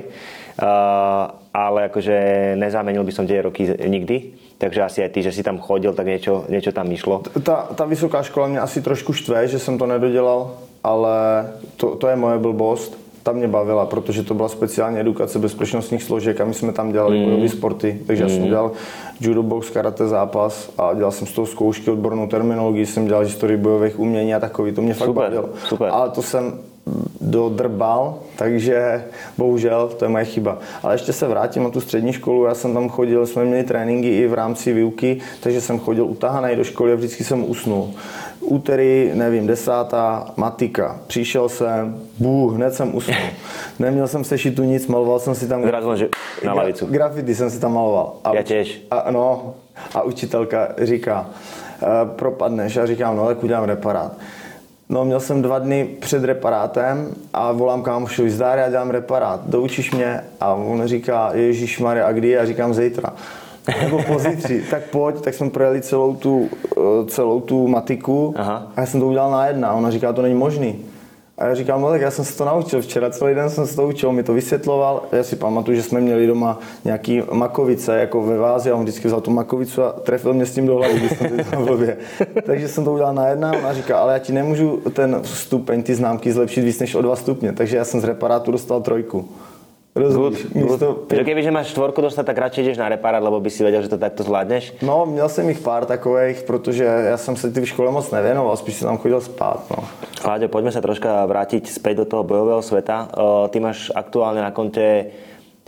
Uh, 0.58 1.38
ale 1.52 1.92
akože 1.92 2.16
nezamenil 2.58 3.04
by 3.04 3.14
som 3.14 3.28
tie 3.28 3.44
roky 3.44 3.70
nikdy. 3.70 4.34
Takže 4.62 4.82
asi 4.86 5.02
aj 5.02 5.10
ty, 5.10 5.26
že 5.26 5.34
si 5.34 5.42
tam 5.42 5.58
chodil, 5.58 5.90
tak 5.98 6.06
niečo, 6.06 6.46
niečo 6.46 6.70
tam 6.70 6.86
išlo. 6.94 7.26
Ta, 7.42 7.74
ta 7.74 7.86
vysoká 7.90 8.22
škola 8.22 8.48
mě 8.48 8.60
asi 8.62 8.82
trošku 8.82 9.14
štve, 9.14 9.48
že 9.50 9.60
jsem 9.60 9.78
to 9.78 9.90
nedodělal, 9.90 10.54
ale 10.84 11.50
to, 11.82 11.96
to 11.98 12.08
je 12.08 12.16
moje 12.16 12.38
blbost. 12.38 13.02
Ta 13.24 13.32
mě 13.32 13.48
bavila, 13.48 13.86
protože 13.86 14.24
to 14.24 14.34
byla 14.34 14.50
speciální 14.50 15.00
edukace 15.00 15.40
bezpečnostních 15.40 16.04
složek 16.04 16.42
a 16.42 16.46
my 16.46 16.54
jsme 16.54 16.74
tam 16.74 16.92
dělali 16.92 17.20
mm. 17.20 17.26
bojové 17.26 17.50
sporty. 17.50 18.00
Takže 18.08 18.24
mm. 18.24 18.30
já 18.30 18.36
jsem 18.36 18.44
mm. 18.44 18.50
dělal 18.50 18.72
judo 19.22 19.44
box, 19.44 19.70
karate 19.70 20.08
zápas 20.08 20.70
a 20.78 20.94
dělal 20.94 21.12
jsem 21.12 21.28
z 21.28 21.32
toho 21.34 21.46
zkoušky, 21.46 21.92
odbornou 21.92 22.28
terminologii, 22.28 22.86
jsem 22.86 23.08
dělal 23.08 23.24
historii 23.24 23.58
bojových 23.58 24.00
umění 24.00 24.34
a 24.36 24.40
takový. 24.40 24.72
To 24.72 24.82
mě 24.82 24.94
fakt 24.94 25.08
super, 25.08 25.24
bavilo. 25.24 25.50
Super. 25.68 25.90
Ale 25.92 26.10
to 26.10 26.22
jsem 26.22 26.62
dodrbal, 27.22 28.20
takže 28.36 29.04
bohužel 29.38 29.88
to 30.00 30.06
je 30.06 30.10
moje 30.10 30.26
chyba. 30.26 30.60
Ale 30.84 30.94
ještě 30.94 31.14
se 31.14 31.28
vrátím 31.28 31.64
na 31.64 31.70
tu 31.70 31.82
střední 31.82 32.14
školu, 32.14 32.46
já 32.46 32.54
jsem 32.54 32.74
tam 32.74 32.90
chodil, 32.90 33.28
jsme 33.28 33.46
měli 33.46 33.64
tréninky 33.64 34.18
i 34.18 34.28
v 34.28 34.34
rámci 34.34 34.74
výuky, 34.74 35.18
takže 35.44 35.62
jsem 35.62 35.80
chodil 35.80 36.06
utahaný 36.06 36.56
do 36.56 36.64
školy 36.64 36.94
a 36.94 36.96
vždycky 36.96 37.24
jsem 37.24 37.50
usnul. 37.50 37.92
Úterý, 38.40 39.12
nevím, 39.14 39.48
desátá, 39.48 40.34
matika. 40.38 41.00
Přišel 41.08 41.50
jsem, 41.50 42.00
bůh, 42.20 42.54
hned 42.54 42.74
jsem 42.74 42.96
usnul. 42.96 43.18
Neměl 43.80 44.08
jsem 44.08 44.24
se 44.24 44.38
šitu 44.38 44.64
nic, 44.64 44.88
maloval 44.88 45.20
jsem 45.20 45.36
si 45.36 45.48
tam... 45.48 45.64
Zrazil, 45.64 45.96
že 45.96 46.10
na 46.46 46.54
lavicu. 46.54 46.86
Grafity 46.86 47.36
jsem 47.36 47.50
si 47.50 47.60
tam 47.60 47.74
maloval. 47.74 48.14
A, 48.24 48.36
Já 48.36 48.42
těž. 48.42 48.82
A, 48.92 49.12
no, 49.12 49.54
a 49.96 50.02
učitelka 50.02 50.68
říká, 50.82 51.30
uh, 51.82 52.10
propadneš 52.10 52.78
a 52.78 52.86
říkám, 52.86 53.16
no 53.18 53.28
tak 53.28 53.44
udělám 53.44 53.64
reparát. 53.64 54.12
No, 54.92 55.06
měl 55.06 55.20
jsem 55.20 55.42
dva 55.42 55.60
dny 55.60 55.90
před 56.00 56.24
reparátem 56.24 57.08
a 57.34 57.52
volám 57.52 57.82
kámošovi, 57.82 58.30
zdár, 58.30 58.58
já 58.60 58.70
dělám 58.70 58.90
reparát, 58.90 59.42
doučíš 59.46 59.92
mě? 59.92 60.22
A 60.40 60.54
on 60.54 60.88
říká, 60.88 61.32
Ježíš 61.34 61.80
Maria, 61.80 62.08
a 62.08 62.12
kdy? 62.12 62.30
Já 62.30 62.46
říkám 62.46 62.74
zítra. 62.74 63.14
Nebo 63.82 64.04
pozítří, 64.04 64.62
tak 64.72 64.84
pojď, 64.84 65.22
tak 65.22 65.34
jsme 65.34 65.50
projeli 65.50 65.82
celou 65.82 66.16
tu, 66.16 66.50
eh, 66.78 67.06
celou 67.08 67.42
tu 67.42 67.68
matiku 67.68 68.34
Aha. 68.38 68.72
a 68.76 68.82
já 68.82 68.88
jsem 68.88 69.00
to 69.00 69.08
udělal 69.08 69.32
na 69.32 69.48
jedna. 69.48 69.74
Ona 69.74 69.92
říká, 69.92 70.14
to 70.14 70.22
není 70.22 70.36
možný. 70.36 70.86
A 71.38 71.46
já 71.46 71.56
říkám, 71.56 71.82
no 71.82 71.90
tak 71.90 72.02
já 72.02 72.12
jsem 72.12 72.26
se 72.26 72.38
to 72.38 72.46
naučil 72.46 72.82
včera, 72.82 73.10
celý 73.10 73.36
den 73.36 73.50
jsem 73.50 73.68
se 73.68 73.76
to 73.76 73.88
učil, 73.88 74.12
mi 74.12 74.24
to 74.24 74.34
vysvětloval. 74.34 75.04
Já 75.12 75.24
si 75.24 75.36
pamatuju, 75.36 75.78
že 75.78 75.84
jsme 75.84 76.02
měli 76.02 76.28
doma 76.28 76.60
nějaký 76.86 77.22
makovice, 77.32 78.00
jako 78.00 78.22
ve 78.24 78.38
vázi, 78.38 78.72
a 78.72 78.76
on 78.76 78.84
vždycky 78.84 79.08
vzal 79.08 79.22
tu 79.22 79.32
makovicu 79.32 79.84
a 79.84 79.92
trefil 79.92 80.34
mě 80.34 80.46
s 80.46 80.54
tím 80.54 80.66
do 80.68 80.76
hlavy, 80.76 81.00
když 81.00 81.18
jsem 81.18 81.44
to 81.52 81.66
blbě. 81.66 81.98
Takže 82.46 82.68
jsem 82.68 82.84
to 82.84 82.94
udělal 82.94 83.14
na 83.14 83.28
jedna, 83.28 83.52
a 83.52 83.74
říká, 83.74 84.00
ale 84.00 84.14
já 84.14 84.20
ti 84.20 84.34
nemůžu 84.34 84.82
ten 84.94 85.22
stupeň, 85.24 85.84
ty 85.84 85.96
známky 85.96 86.34
zlepšit 86.34 86.62
víc 86.62 86.80
než 86.80 86.96
o 86.96 87.02
dva 87.02 87.16
stupně, 87.16 87.54
takže 87.54 87.78
já 87.78 87.86
jsem 87.86 88.02
z 88.02 88.04
reparátu 88.04 88.52
dostal 88.52 88.82
trojku. 88.82 89.30
Rozumíš? 89.96 90.56
Místo... 90.56 91.04
Takže 91.08 91.24
keby, 91.24 91.44
že 91.44 91.52
máš 91.52 91.76
štvorku 91.76 92.02
dostat, 92.02 92.24
tak 92.24 92.38
radši 92.38 92.64
jdeš 92.64 92.78
na 92.80 92.90
reparát, 92.90 93.24
lebo 93.24 93.40
by 93.40 93.50
si 93.50 93.64
věděl, 93.64 93.82
že 93.82 93.90
to 93.90 93.98
takto 93.98 94.24
zvládneš? 94.24 94.74
No, 94.82 95.06
měl 95.06 95.30
jsem 95.30 95.50
jich 95.50 95.60
pár 95.60 95.86
takových, 95.86 96.44
protože 96.44 96.84
já 96.84 97.18
jsem 97.18 97.36
se 97.36 97.52
ty 97.52 97.62
v 97.62 97.68
škole 97.68 97.92
moc 97.92 98.12
nevěnoval, 98.12 98.58
spíš 98.58 98.76
jsem 98.76 98.88
tam 98.88 98.98
chodil 98.98 99.22
spát. 99.22 99.64
No. 99.78 99.84
Láďo, 100.26 100.48
pojďme 100.48 100.72
se 100.72 100.82
troška 100.82 101.26
vrátit 101.26 101.68
zpět 101.68 101.96
do 101.96 102.06
toho 102.06 102.24
bojového 102.24 102.62
světa. 102.62 103.08
Ty 103.50 103.60
máš 103.60 103.92
aktuálně 103.96 104.42
na 104.42 104.52
konte 104.52 105.06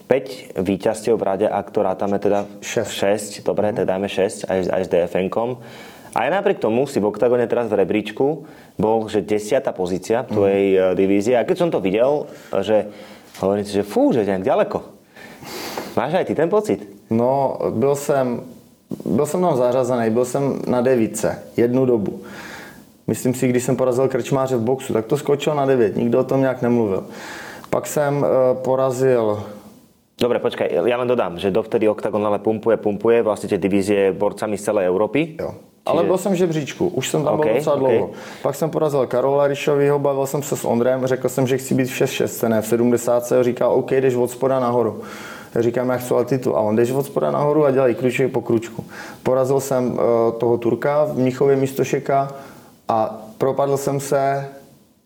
5 0.08 0.60
víťazstiev 0.60 1.20
v 1.20 1.24
rade, 1.24 1.50
ak 1.50 1.72
to 1.72 1.84
rátame 1.84 2.20
teda 2.20 2.46
6, 2.62 2.92
6 2.92 3.44
dobre, 3.44 3.72
mm. 3.72 3.76
teda 3.76 3.86
dáme 3.86 4.10
6 4.10 4.46
aj, 4.52 4.60
aj 4.72 4.82
s 4.84 4.90
DFN-kom. 4.92 5.58
A 6.14 6.28
aj 6.28 6.30
napriek 6.30 6.60
tomu 6.60 6.86
si 6.86 7.00
v 7.00 7.10
oktagone 7.10 7.48
teraz 7.48 7.72
v 7.72 7.82
rebríčku 7.82 8.46
bol, 8.78 9.10
že 9.10 9.26
desiatá 9.26 9.72
pozícia 9.72 10.22
v 10.28 10.30
tvojej 10.32 10.68
mm. 10.76 10.96
divízie. 10.96 11.36
A 11.40 11.48
keď 11.48 11.58
som 11.58 11.70
to 11.72 11.80
videl, 11.82 12.28
že 12.62 12.92
Hovorím 13.40 13.66
si, 13.66 13.74
že 13.74 13.84
fú, 13.84 14.14
že 14.14 14.26
nějak 14.26 14.44
ďaleko. 14.44 14.78
Máš 15.98 16.14
aj 16.14 16.26
ty 16.26 16.36
ten 16.36 16.50
pocit? 16.50 16.80
No, 17.10 17.58
byl 17.70 17.96
jsem, 17.96 18.42
byl 19.06 19.26
jsem 19.26 19.42
tam 19.42 19.58
zařazený, 19.58 20.10
byl 20.10 20.26
jsem 20.26 20.62
na 20.68 20.82
devíce 20.82 21.44
jednu 21.58 21.86
dobu. 21.86 22.22
Myslím 23.08 23.34
si, 23.34 23.48
když 23.48 23.64
jsem 23.64 23.76
porazil 23.76 24.08
krčmáře 24.08 24.56
v 24.58 24.62
boxu, 24.62 24.94
tak 24.94 25.06
to 25.06 25.18
skočil 25.18 25.56
na 25.56 25.66
devět, 25.66 25.96
nikdo 25.96 26.20
o 26.20 26.24
tom 26.24 26.42
nějak 26.42 26.62
nemluvil. 26.62 27.06
Pak 27.70 27.88
jsem 27.88 28.18
uh, 28.18 28.28
porazil 28.64 29.44
Dobre, 30.14 30.38
počkaj, 30.38 30.70
ja 30.70 30.98
len 30.98 31.10
dodám, 31.10 31.42
že 31.42 31.50
dovtedy 31.50 31.90
Octagon 31.90 32.22
ale 32.22 32.38
pumpuje, 32.38 32.78
pumpuje 32.78 33.26
vlastne 33.26 33.50
tie 33.50 33.58
divízie 33.58 34.14
borcami 34.14 34.62
z 34.62 34.70
celé 34.70 34.86
Európy. 34.86 35.42
Jo. 35.42 35.58
Ale 35.86 36.04
byl 36.04 36.18
jsem 36.18 36.32
v 36.32 36.36
žebříčku, 36.36 36.88
už 36.88 37.10
jsem 37.10 37.24
tam 37.24 37.34
okay, 37.34 37.52
byl 37.52 37.60
docela 37.60 37.76
dlouho. 37.76 38.04
Okay. 38.04 38.20
Pak 38.42 38.56
jsem 38.56 38.70
porazil 38.70 39.08
Karola 39.08 39.48
Ryšovýho, 39.48 40.00
bavil 40.00 40.26
jsem 40.26 40.44
se 40.44 40.58
s 40.58 40.66
Ondrem, 40.66 41.08
řekl 41.08 41.30
jsem, 41.30 41.48
že 41.48 41.58
chci 41.58 41.76
být 41.76 41.86
v 41.86 42.02
6-6, 42.02 42.48
ne 42.50 42.62
v 42.62 42.68
70. 42.68 43.32
A 43.32 43.44
říká, 43.44 43.68
OK, 43.68 43.92
jdeš 43.92 44.16
od 44.16 44.32
spoda 44.32 44.60
nahoru. 44.60 45.02
Já 45.56 45.62
říkám, 45.62 45.90
já 45.90 45.98
chci 45.98 46.14
titul. 46.26 46.56
A 46.56 46.60
on 46.60 46.76
jdeš 46.76 46.92
od 46.92 47.06
spoda 47.06 47.32
nahoru 47.32 47.66
a 47.66 47.72
dělají 47.72 47.96
kruček 47.96 48.32
po 48.32 48.42
kručku. 48.42 48.86
Porazil 49.24 49.60
jsem 49.60 49.92
uh, 49.92 50.00
toho 50.38 50.58
Turka 50.58 51.04
v 51.06 51.18
Mnichově 51.18 51.56
místo 51.56 51.84
Šeka 51.84 52.32
a 52.88 53.22
propadl 53.38 53.78
jsem 53.78 54.00
se, 54.00 54.50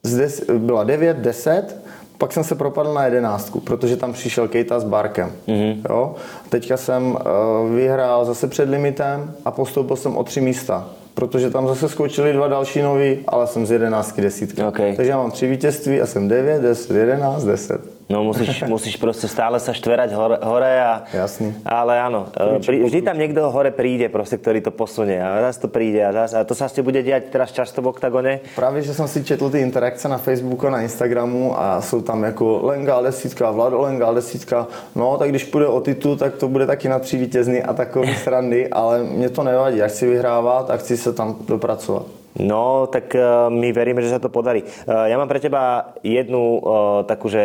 z 0.04 0.18
des, 0.18 0.44
byla 0.58 0.84
9, 0.84 1.18
10, 1.18 1.87
pak 2.18 2.34
jsem 2.34 2.44
se 2.44 2.56
propadl 2.56 2.94
na 2.94 3.06
jedenáctku, 3.06 3.60
protože 3.60 3.98
tam 3.98 4.14
přišel 4.14 4.48
Kejta 4.48 4.80
s 4.80 4.84
Barkem. 4.84 5.32
Mm-hmm. 5.48 5.82
Jo? 5.90 6.16
Teďka 6.50 6.78
jsem 6.78 7.12
uh, 7.12 7.76
vyhrál 7.76 8.26
zase 8.26 8.48
před 8.48 8.70
limitem 8.70 9.34
a 9.46 9.52
postoupil 9.52 9.96
jsem 9.96 10.18
o 10.18 10.24
tři 10.24 10.42
místa 10.42 10.90
protože 11.18 11.50
tam 11.50 11.68
zase 11.68 11.90
skočili 11.90 12.34
dva 12.34 12.48
další 12.48 12.82
noví, 12.82 13.20
ale 13.28 13.48
jsem 13.48 13.66
z 13.66 13.72
jedenáctky 13.72 14.22
desítky. 14.22 14.64
Okay. 14.64 14.96
Takže 14.96 15.12
já 15.12 15.18
mám 15.18 15.32
tři 15.32 15.48
vítězství 15.48 16.02
a 16.02 16.06
jsem 16.06 16.28
9, 16.28 16.62
10, 16.62 16.96
11, 16.96 17.44
10. 17.44 17.97
No 18.10 18.24
musíš, 18.24 18.64
musíš 18.68 18.96
prostě 18.96 19.28
stále 19.28 19.60
sa 19.60 19.74
štverať 19.74 20.12
hore, 20.12 20.38
hore 20.44 20.74
a... 20.84 21.04
Jasný. 21.14 21.54
Ale 21.66 22.00
áno, 22.00 22.32
pri, 22.64 22.84
vždy 22.84 23.02
tam 23.02 23.18
niekto 23.18 23.52
hore 23.52 23.72
príde 23.72 24.10
prostě, 24.10 24.38
ktorý 24.38 24.62
to 24.62 24.72
posunie 24.72 25.20
a 25.20 25.42
zase 25.42 25.60
to 25.60 25.68
príde 25.68 26.00
a 26.00 26.12
zase, 26.12 26.40
a 26.40 26.44
to 26.44 26.56
sa 26.56 26.66
asi 26.66 26.82
bude 26.82 27.04
diať 27.04 27.30
teraz 27.30 27.52
často 27.52 27.82
v 27.82 27.88
oktagone. 27.88 28.40
Právě, 28.56 28.82
že 28.82 28.94
jsem 28.94 29.08
si 29.08 29.24
četl 29.24 29.50
ty 29.50 29.60
interakce 29.60 30.10
na 30.10 30.18
Facebooku, 30.18 30.70
na 30.70 30.82
Instagramu 30.82 31.60
a 31.60 31.82
jsou 31.82 32.02
tam 32.02 32.24
jako 32.24 32.60
Lenga 32.64 33.02
desítka, 33.02 33.52
Vlado 33.52 33.82
Lenga 33.82 34.14
desítka. 34.14 34.68
No, 34.96 35.18
tak 35.18 35.30
když 35.30 35.44
půjde 35.44 35.68
o 35.68 35.82
titul, 35.82 36.16
tak 36.16 36.36
to 36.36 36.48
bude 36.48 36.66
taky 36.66 36.90
na 36.90 37.00
tři 37.00 37.18
vítězný 37.18 37.64
a 37.64 37.74
takový 37.74 38.16
srandy, 38.24 38.68
ale 38.68 39.04
mě 39.04 39.30
to 39.30 39.44
nevadí, 39.44 39.78
já 39.78 39.88
chci 39.88 40.08
vyhrávat 40.10 40.70
a 40.70 40.78
chci 40.78 40.98
se 40.98 41.14
tam 41.14 41.36
dopracovat. 41.48 42.06
No, 42.38 42.86
tak 42.88 43.14
uh, 43.18 43.50
my 43.50 43.74
veríme, 43.74 44.02
že 44.06 44.14
sa 44.14 44.22
to 44.22 44.30
podarí. 44.30 44.62
Uh, 44.86 45.10
ja 45.10 45.18
mám 45.18 45.30
pre 45.30 45.42
teba 45.42 45.94
jednu 46.06 46.62
uh, 46.62 46.62
takú, 47.10 47.34
že 47.34 47.44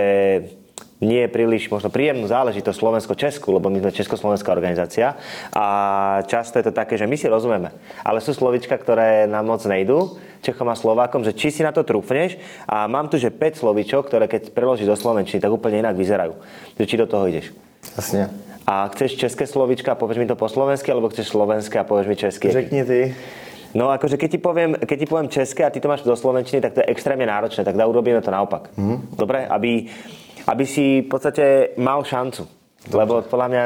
nie 1.02 1.26
je 1.26 1.34
príliš 1.34 1.66
možno 1.66 1.90
príjemnú 1.90 2.30
záležitosť 2.30 2.78
Slovensko-Česku, 2.78 3.50
lebo 3.50 3.66
my 3.66 3.82
sme 3.82 3.90
československá 3.90 4.54
organizácia 4.54 5.18
a 5.50 5.66
často 6.30 6.62
je 6.62 6.70
to 6.70 6.72
také, 6.72 6.94
že 6.94 7.10
my 7.10 7.18
si 7.18 7.26
rozumieme, 7.26 7.74
ale 8.06 8.22
sú 8.22 8.30
slovička, 8.30 8.78
ktoré 8.78 9.26
nám 9.26 9.50
moc 9.50 9.66
nejdú, 9.66 10.14
Čechom 10.42 10.70
a 10.70 10.78
Slovákom, 10.78 11.26
že 11.26 11.34
či 11.34 11.50
si 11.50 11.66
na 11.66 11.74
to 11.74 11.82
trúfneš 11.82 12.38
a 12.70 12.86
mám 12.86 13.10
tu, 13.10 13.18
že 13.18 13.34
5 13.34 13.62
slovičok, 13.62 14.10
ktoré 14.10 14.30
keď 14.30 14.54
preložíš 14.54 14.90
do 14.90 14.96
slovenčiny, 14.98 15.42
tak 15.42 15.50
úplne 15.50 15.82
inak 15.82 15.98
vyzerajú. 15.98 16.38
Že 16.78 16.84
či 16.86 16.96
do 16.98 17.06
toho 17.06 17.26
ideš. 17.26 17.50
Jasne. 17.98 18.30
A 18.62 18.86
chceš 18.94 19.18
české 19.18 19.46
slovička 19.46 19.94
a 19.94 19.98
povieš 19.98 20.22
mi 20.22 20.30
to 20.30 20.38
po 20.38 20.46
slovensky, 20.46 20.90
alebo 20.94 21.10
chceš 21.10 21.34
slovenské 21.34 21.82
a 21.82 21.86
povieš 21.86 22.06
mi 22.06 22.16
česky? 22.18 22.46
Řekni 22.50 22.82
ty. 22.86 23.00
No 23.74 23.88
akože 23.88 24.20
keď 24.20 24.28
ti 24.30 24.38
poviem, 24.38 24.70
keď 24.76 24.96
ti 24.98 25.06
poviem 25.08 25.28
české 25.28 25.64
a 25.64 25.70
ty 25.72 25.80
to 25.80 25.88
máš 25.88 26.04
do 26.04 26.12
slovenčiny, 26.12 26.60
tak 26.60 26.76
to 26.76 26.80
je 26.84 26.90
extrémne 26.92 27.24
náročné, 27.24 27.64
tak 27.64 27.76
da 27.76 27.88
urobíme 27.88 28.20
to 28.20 28.28
naopak. 28.28 28.68
Mm-hmm. 28.76 29.16
Dobre? 29.16 29.48
Aby, 29.48 29.88
aby 30.46 30.64
si 30.68 31.00
v 31.00 31.08
podstate 31.08 31.44
mal 31.80 32.04
šancu. 32.04 32.44
Lebo 32.92 33.22
podľa 33.24 33.48
mňa 33.48 33.62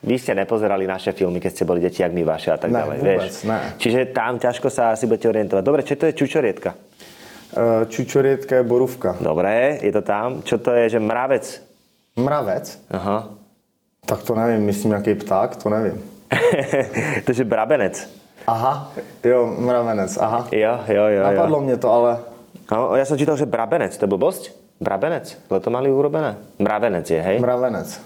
vy 0.00 0.16
ste 0.16 0.32
nepozerali 0.32 0.88
naše 0.88 1.12
filmy, 1.12 1.38
keď 1.38 1.52
ste 1.52 1.68
boli 1.68 1.84
deti, 1.84 2.00
jak 2.00 2.08
my 2.08 2.24
vaše 2.24 2.48
a 2.48 2.56
tak 2.56 2.72
Ne, 2.72 2.80
ďalej. 2.80 2.96
vieš. 3.04 3.44
ne. 3.44 3.58
Čiže 3.76 4.16
tam 4.16 4.40
ťažko 4.40 4.68
sa 4.72 4.96
asi 4.96 5.04
budete 5.04 5.28
orientovať. 5.28 5.60
Dobre, 5.60 5.82
čo 5.84 5.94
to 5.94 6.08
je 6.08 6.16
čučorietka? 6.16 6.70
Eh, 7.50 7.84
Čučorietka 7.90 8.56
je 8.56 8.62
borůvka. 8.62 9.16
Dobre, 9.20 9.78
je 9.82 9.92
to 9.92 10.00
tam. 10.00 10.40
Čo 10.46 10.56
to 10.62 10.70
je, 10.72 10.88
že 10.88 10.98
mravec? 11.02 11.44
Mravec? 12.16 12.78
Aha. 12.90 13.28
Tak 14.06 14.22
to 14.22 14.34
nevím, 14.34 14.66
myslím 14.66 14.92
jaký 14.92 15.14
pták, 15.14 15.56
to 15.56 15.68
nevím. 15.68 15.98
to 17.26 17.32
je 17.34 17.44
brabenec. 17.44 18.19
Aha, 18.50 18.90
jo, 19.22 19.46
mravenec, 19.46 20.10
aha. 20.18 20.50
Jo, 20.50 20.74
jo, 20.88 21.04
jo. 21.06 21.22
jo. 21.22 21.22
Napadlo 21.22 21.60
mě 21.60 21.76
to, 21.76 21.92
ale 21.92 22.18
No, 22.70 22.94
ja 22.94 23.02
som 23.02 23.18
čítal, 23.18 23.34
že 23.34 23.50
brabenec, 23.50 23.98
to 23.98 24.06
je 24.06 24.10
blbosť? 24.14 24.42
Brabenec, 24.78 25.34
ale 25.50 25.58
to 25.58 25.74
mali 25.74 25.90
urobené. 25.90 26.38
Mravenec 26.62 27.02
je, 27.10 27.18
hej? 27.18 27.42
mravenec. 27.42 28.00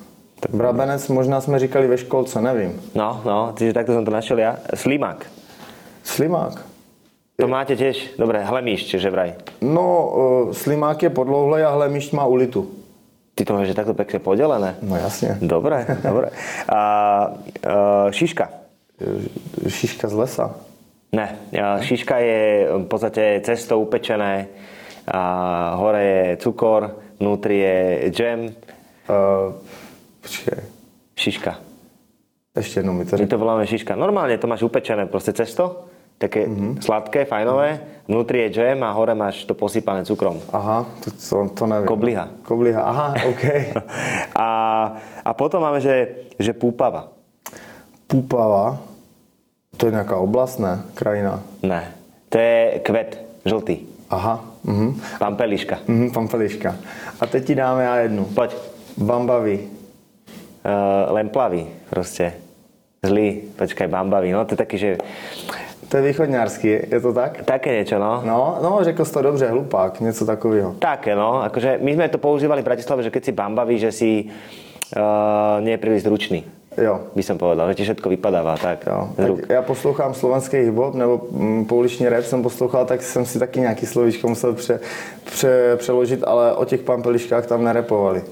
Brabenec 0.48 1.08
možná 1.08 1.40
jsme 1.40 1.58
říkali 1.58 1.86
ve 1.88 1.98
školce, 1.98 2.40
nevím. 2.40 2.80
No, 2.96 3.20
no, 3.24 3.52
čiže 3.56 3.76
takto 3.76 3.92
som 3.92 4.04
to 4.04 4.12
našiel 4.12 4.40
ja. 4.40 4.56
Slimák. 4.72 5.24
Slimák. 6.04 6.64
To 7.40 7.48
máte 7.48 7.76
tiež, 7.76 8.16
dobre, 8.16 8.40
hlemíšť, 8.40 8.88
že 8.96 9.10
vraj. 9.10 9.36
No, 9.60 9.84
uh, 9.84 10.08
slimák 10.54 11.02
je 11.02 11.10
podlouhlej 11.10 11.66
a 11.66 11.74
hlemíšť 11.76 12.16
má 12.16 12.24
ulitu. 12.24 12.64
Ty 13.34 13.44
to 13.44 13.52
máš 13.52 13.74
že 13.74 13.76
takto 13.76 13.94
pekne 13.98 14.22
podelené. 14.22 14.78
No 14.82 14.96
jasně. 14.96 15.38
Dobre, 15.42 15.86
dobre. 16.02 16.30
A, 16.70 16.78
a 16.78 16.80
šiška. 18.14 18.63
Eh, 19.00 19.70
Šiška 19.70 20.08
z 20.08 20.14
lesa. 20.14 20.46
Ne, 21.14 21.38
a 21.62 21.78
šiška 21.78 22.18
je 22.18 22.40
v 22.74 22.86
podstate 22.90 23.38
cesto 23.46 23.78
upečené. 23.78 24.50
A 25.06 25.22
hore 25.78 26.02
je 26.02 26.36
cukor, 26.42 26.90
vnútri 27.20 27.58
je 27.58 27.76
džem. 28.10 28.40
Uh, 29.04 29.52
počkej, 30.20 30.58
Šiška. 31.14 31.60
ještě 32.56 32.80
jednou 32.80 32.92
mi 32.92 33.04
to 33.04 33.16
My 33.16 33.26
to 33.26 33.38
voláme 33.38 33.66
šiška. 33.66 33.96
Normálne 33.96 34.38
to 34.38 34.46
máš 34.46 34.62
upečené, 34.62 35.06
proste 35.06 35.32
cesto, 35.32 35.84
také 36.18 36.46
mm-hmm. 36.46 36.80
sladké, 36.80 37.24
fajnové. 37.24 37.80
Vnútri 38.08 38.38
je 38.38 38.48
džem 38.48 38.82
a 38.82 38.92
hore 38.92 39.14
máš 39.14 39.44
to 39.44 39.54
posypané 39.54 40.04
cukrom. 40.04 40.40
Aha, 40.52 40.86
to, 41.04 41.10
to, 41.10 41.48
to 41.54 41.66
nevím. 41.66 41.86
Kobliha. 41.86 42.28
Kobliha, 42.42 42.80
aha, 42.82 43.14
OK. 43.28 43.44
A, 44.34 44.48
a 45.24 45.30
potom 45.34 45.62
máme, 45.62 45.78
že, 45.78 46.26
že 46.38 46.52
púpava. 46.52 47.13
Púpava, 48.14 48.78
to 49.76 49.86
je 49.86 49.92
nějaká 49.92 50.16
oblast, 50.16 50.58
ne? 50.62 50.86
Krajina. 50.94 51.42
Ne, 51.62 51.90
to 52.28 52.38
je 52.38 52.78
kvet, 52.86 53.18
žltý. 53.42 53.90
Aha, 54.06 54.38
mhm. 54.62 55.02
Pampeliška. 55.18 55.82
Mhm, 55.90 56.10
pampeliška. 56.14 56.76
A 57.20 57.26
teď 57.26 57.44
ti 57.44 57.54
dáme 57.54 57.84
já 57.84 57.96
jednu. 57.96 58.24
Poď. 58.24 58.54
Bambavy. 58.96 59.58
Uh, 59.58 61.12
len 61.12 61.28
plavý, 61.28 61.66
proste. 61.90 62.32
Zlý, 63.02 63.50
počkaj, 63.58 63.88
bambavý. 63.90 64.30
No 64.30 64.44
to 64.44 64.54
je 64.54 64.62
taký, 64.62 64.78
že 64.78 64.90
To 65.90 65.96
je 65.96 66.02
východňársky, 66.02 66.86
je 66.94 67.00
to 67.00 67.12
tak? 67.12 67.42
také 67.42 67.74
niečo, 67.74 67.98
no. 67.98 68.22
No, 68.22 68.58
no, 68.62 68.78
řekl 68.82 69.04
jsi 69.04 69.12
to 69.12 69.22
dobře, 69.22 69.46
hlupák, 69.50 70.00
něco 70.00 70.26
takového. 70.26 70.74
Také, 70.78 71.18
no. 71.18 71.42
Akože 71.42 71.78
my 71.82 71.94
sme 71.98 72.08
to 72.08 72.22
používali 72.22 72.62
v 72.62 72.70
Bratislave, 72.70 73.02
že 73.02 73.10
keď 73.10 73.22
si 73.24 73.32
bambavý, 73.34 73.78
že 73.78 73.90
si 73.92 74.10
uh, 74.94 75.58
nie 75.66 75.74
je 75.74 75.82
príliš 75.82 76.06
zručný. 76.06 76.46
Jo. 76.74 77.00
By 77.14 77.22
som 77.22 77.38
povedal, 77.38 77.70
že 77.70 77.74
ti 77.78 77.84
všetko 77.86 78.08
vypadáva 78.10 78.58
tak. 78.58 78.86
Jo, 78.86 79.08
tak 79.16 79.30
já 79.48 79.62
poslouchám 79.62 80.14
slovenský 80.14 80.56
hip-hop 80.56 80.94
nebo 80.94 81.20
mm, 81.30 81.64
pouliční 81.64 82.08
rap 82.08 82.24
jsem 82.24 82.42
poslouchal, 82.42 82.84
tak 82.86 83.02
jsem 83.02 83.26
si 83.26 83.38
taky 83.38 83.60
nějaký 83.60 83.86
slovíčko 83.86 84.28
musel 84.28 84.52
pře, 84.52 84.80
pře, 85.24 85.76
přeložit, 85.76 86.24
ale 86.26 86.54
o 86.54 86.64
těch 86.64 86.82
pampeliškách 86.82 87.46
tam 87.46 87.64
nerepovali. 87.64 88.22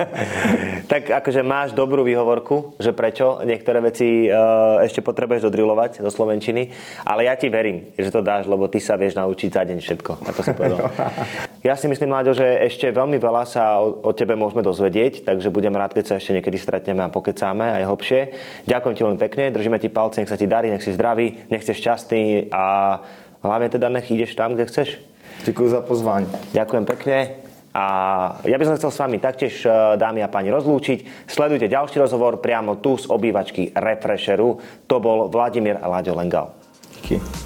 tak 0.86 1.10
akože 1.10 1.42
máš 1.42 1.72
dobrú 1.72 2.06
výhovorku, 2.06 2.78
že 2.78 2.94
prečo 2.94 3.42
niektoré 3.42 3.80
veci 3.82 4.30
uh, 4.30 4.78
ešte 4.86 5.02
potrebuješ 5.02 5.50
dodrilovať 5.50 6.00
do 6.02 6.10
Slovenčiny, 6.10 6.70
ale 7.02 7.26
ja 7.26 7.34
ti 7.34 7.50
verím, 7.50 7.90
že 7.98 8.14
to 8.14 8.22
dáš, 8.22 8.46
lebo 8.46 8.70
ty 8.70 8.78
sa 8.78 8.94
vieš 8.94 9.18
naučiť 9.18 9.50
za 9.50 9.62
deň 9.66 9.78
všetko, 9.82 10.12
ako 10.22 10.40
si 10.42 10.52
povedal. 10.54 10.78
ja 11.68 11.74
si 11.74 11.90
myslím, 11.90 12.14
Láďo, 12.14 12.38
že 12.38 12.46
ešte 12.62 12.94
veľmi 12.94 13.18
veľa 13.18 13.42
sa 13.48 13.82
o, 13.82 14.06
o 14.06 14.10
tebe 14.14 14.38
môžeme 14.38 14.62
dozvedieť, 14.62 15.26
takže 15.26 15.50
budem 15.50 15.74
rád, 15.74 15.98
keď 15.98 16.04
sa 16.06 16.14
ešte 16.22 16.38
niekedy 16.38 16.56
stretneme 16.60 17.02
a 17.02 17.10
pokecáme 17.10 17.55
aj 17.64 17.88
hlbšie. 17.88 18.20
Ďakujem 18.68 18.94
ti 18.94 19.02
veľmi 19.02 19.20
pekne, 19.20 19.44
držíme 19.54 19.78
ti 19.80 19.88
palce, 19.88 20.20
nech 20.20 20.28
sa 20.28 20.36
ti 20.36 20.44
darí, 20.44 20.68
nech 20.68 20.84
si 20.84 20.92
zdravý, 20.92 21.48
nech 21.48 21.64
si 21.64 21.72
šťastný 21.72 22.52
a 22.52 22.64
hlavne 23.40 23.68
teda 23.72 23.88
nech 23.88 24.10
ideš 24.12 24.36
tam, 24.36 24.52
kde 24.52 24.68
chceš. 24.68 25.00
Děkuji 25.44 25.68
za 25.68 25.80
pozvání. 25.80 26.26
Ďakujem 26.52 26.84
pekne. 26.84 27.16
A 27.76 27.84
ja 28.48 28.56
by 28.56 28.64
som 28.64 28.76
chcel 28.80 28.88
s 28.88 29.00
vami 29.04 29.20
taktiež, 29.20 29.60
e, 29.60 29.68
dámy 30.00 30.24
a 30.24 30.32
páni, 30.32 30.48
rozlúčiť. 30.48 31.28
Sledujte 31.28 31.68
ďalší 31.68 32.00
rozhovor 32.00 32.40
priamo 32.40 32.80
tu 32.80 32.96
z 32.96 33.04
obývačky 33.04 33.76
Refresheru. 33.76 34.56
To 34.88 34.96
bol 34.96 35.28
Vladimír 35.28 35.76
Láďo 35.84 36.16
Lengal. 36.16 36.56
Díky. 37.04 37.45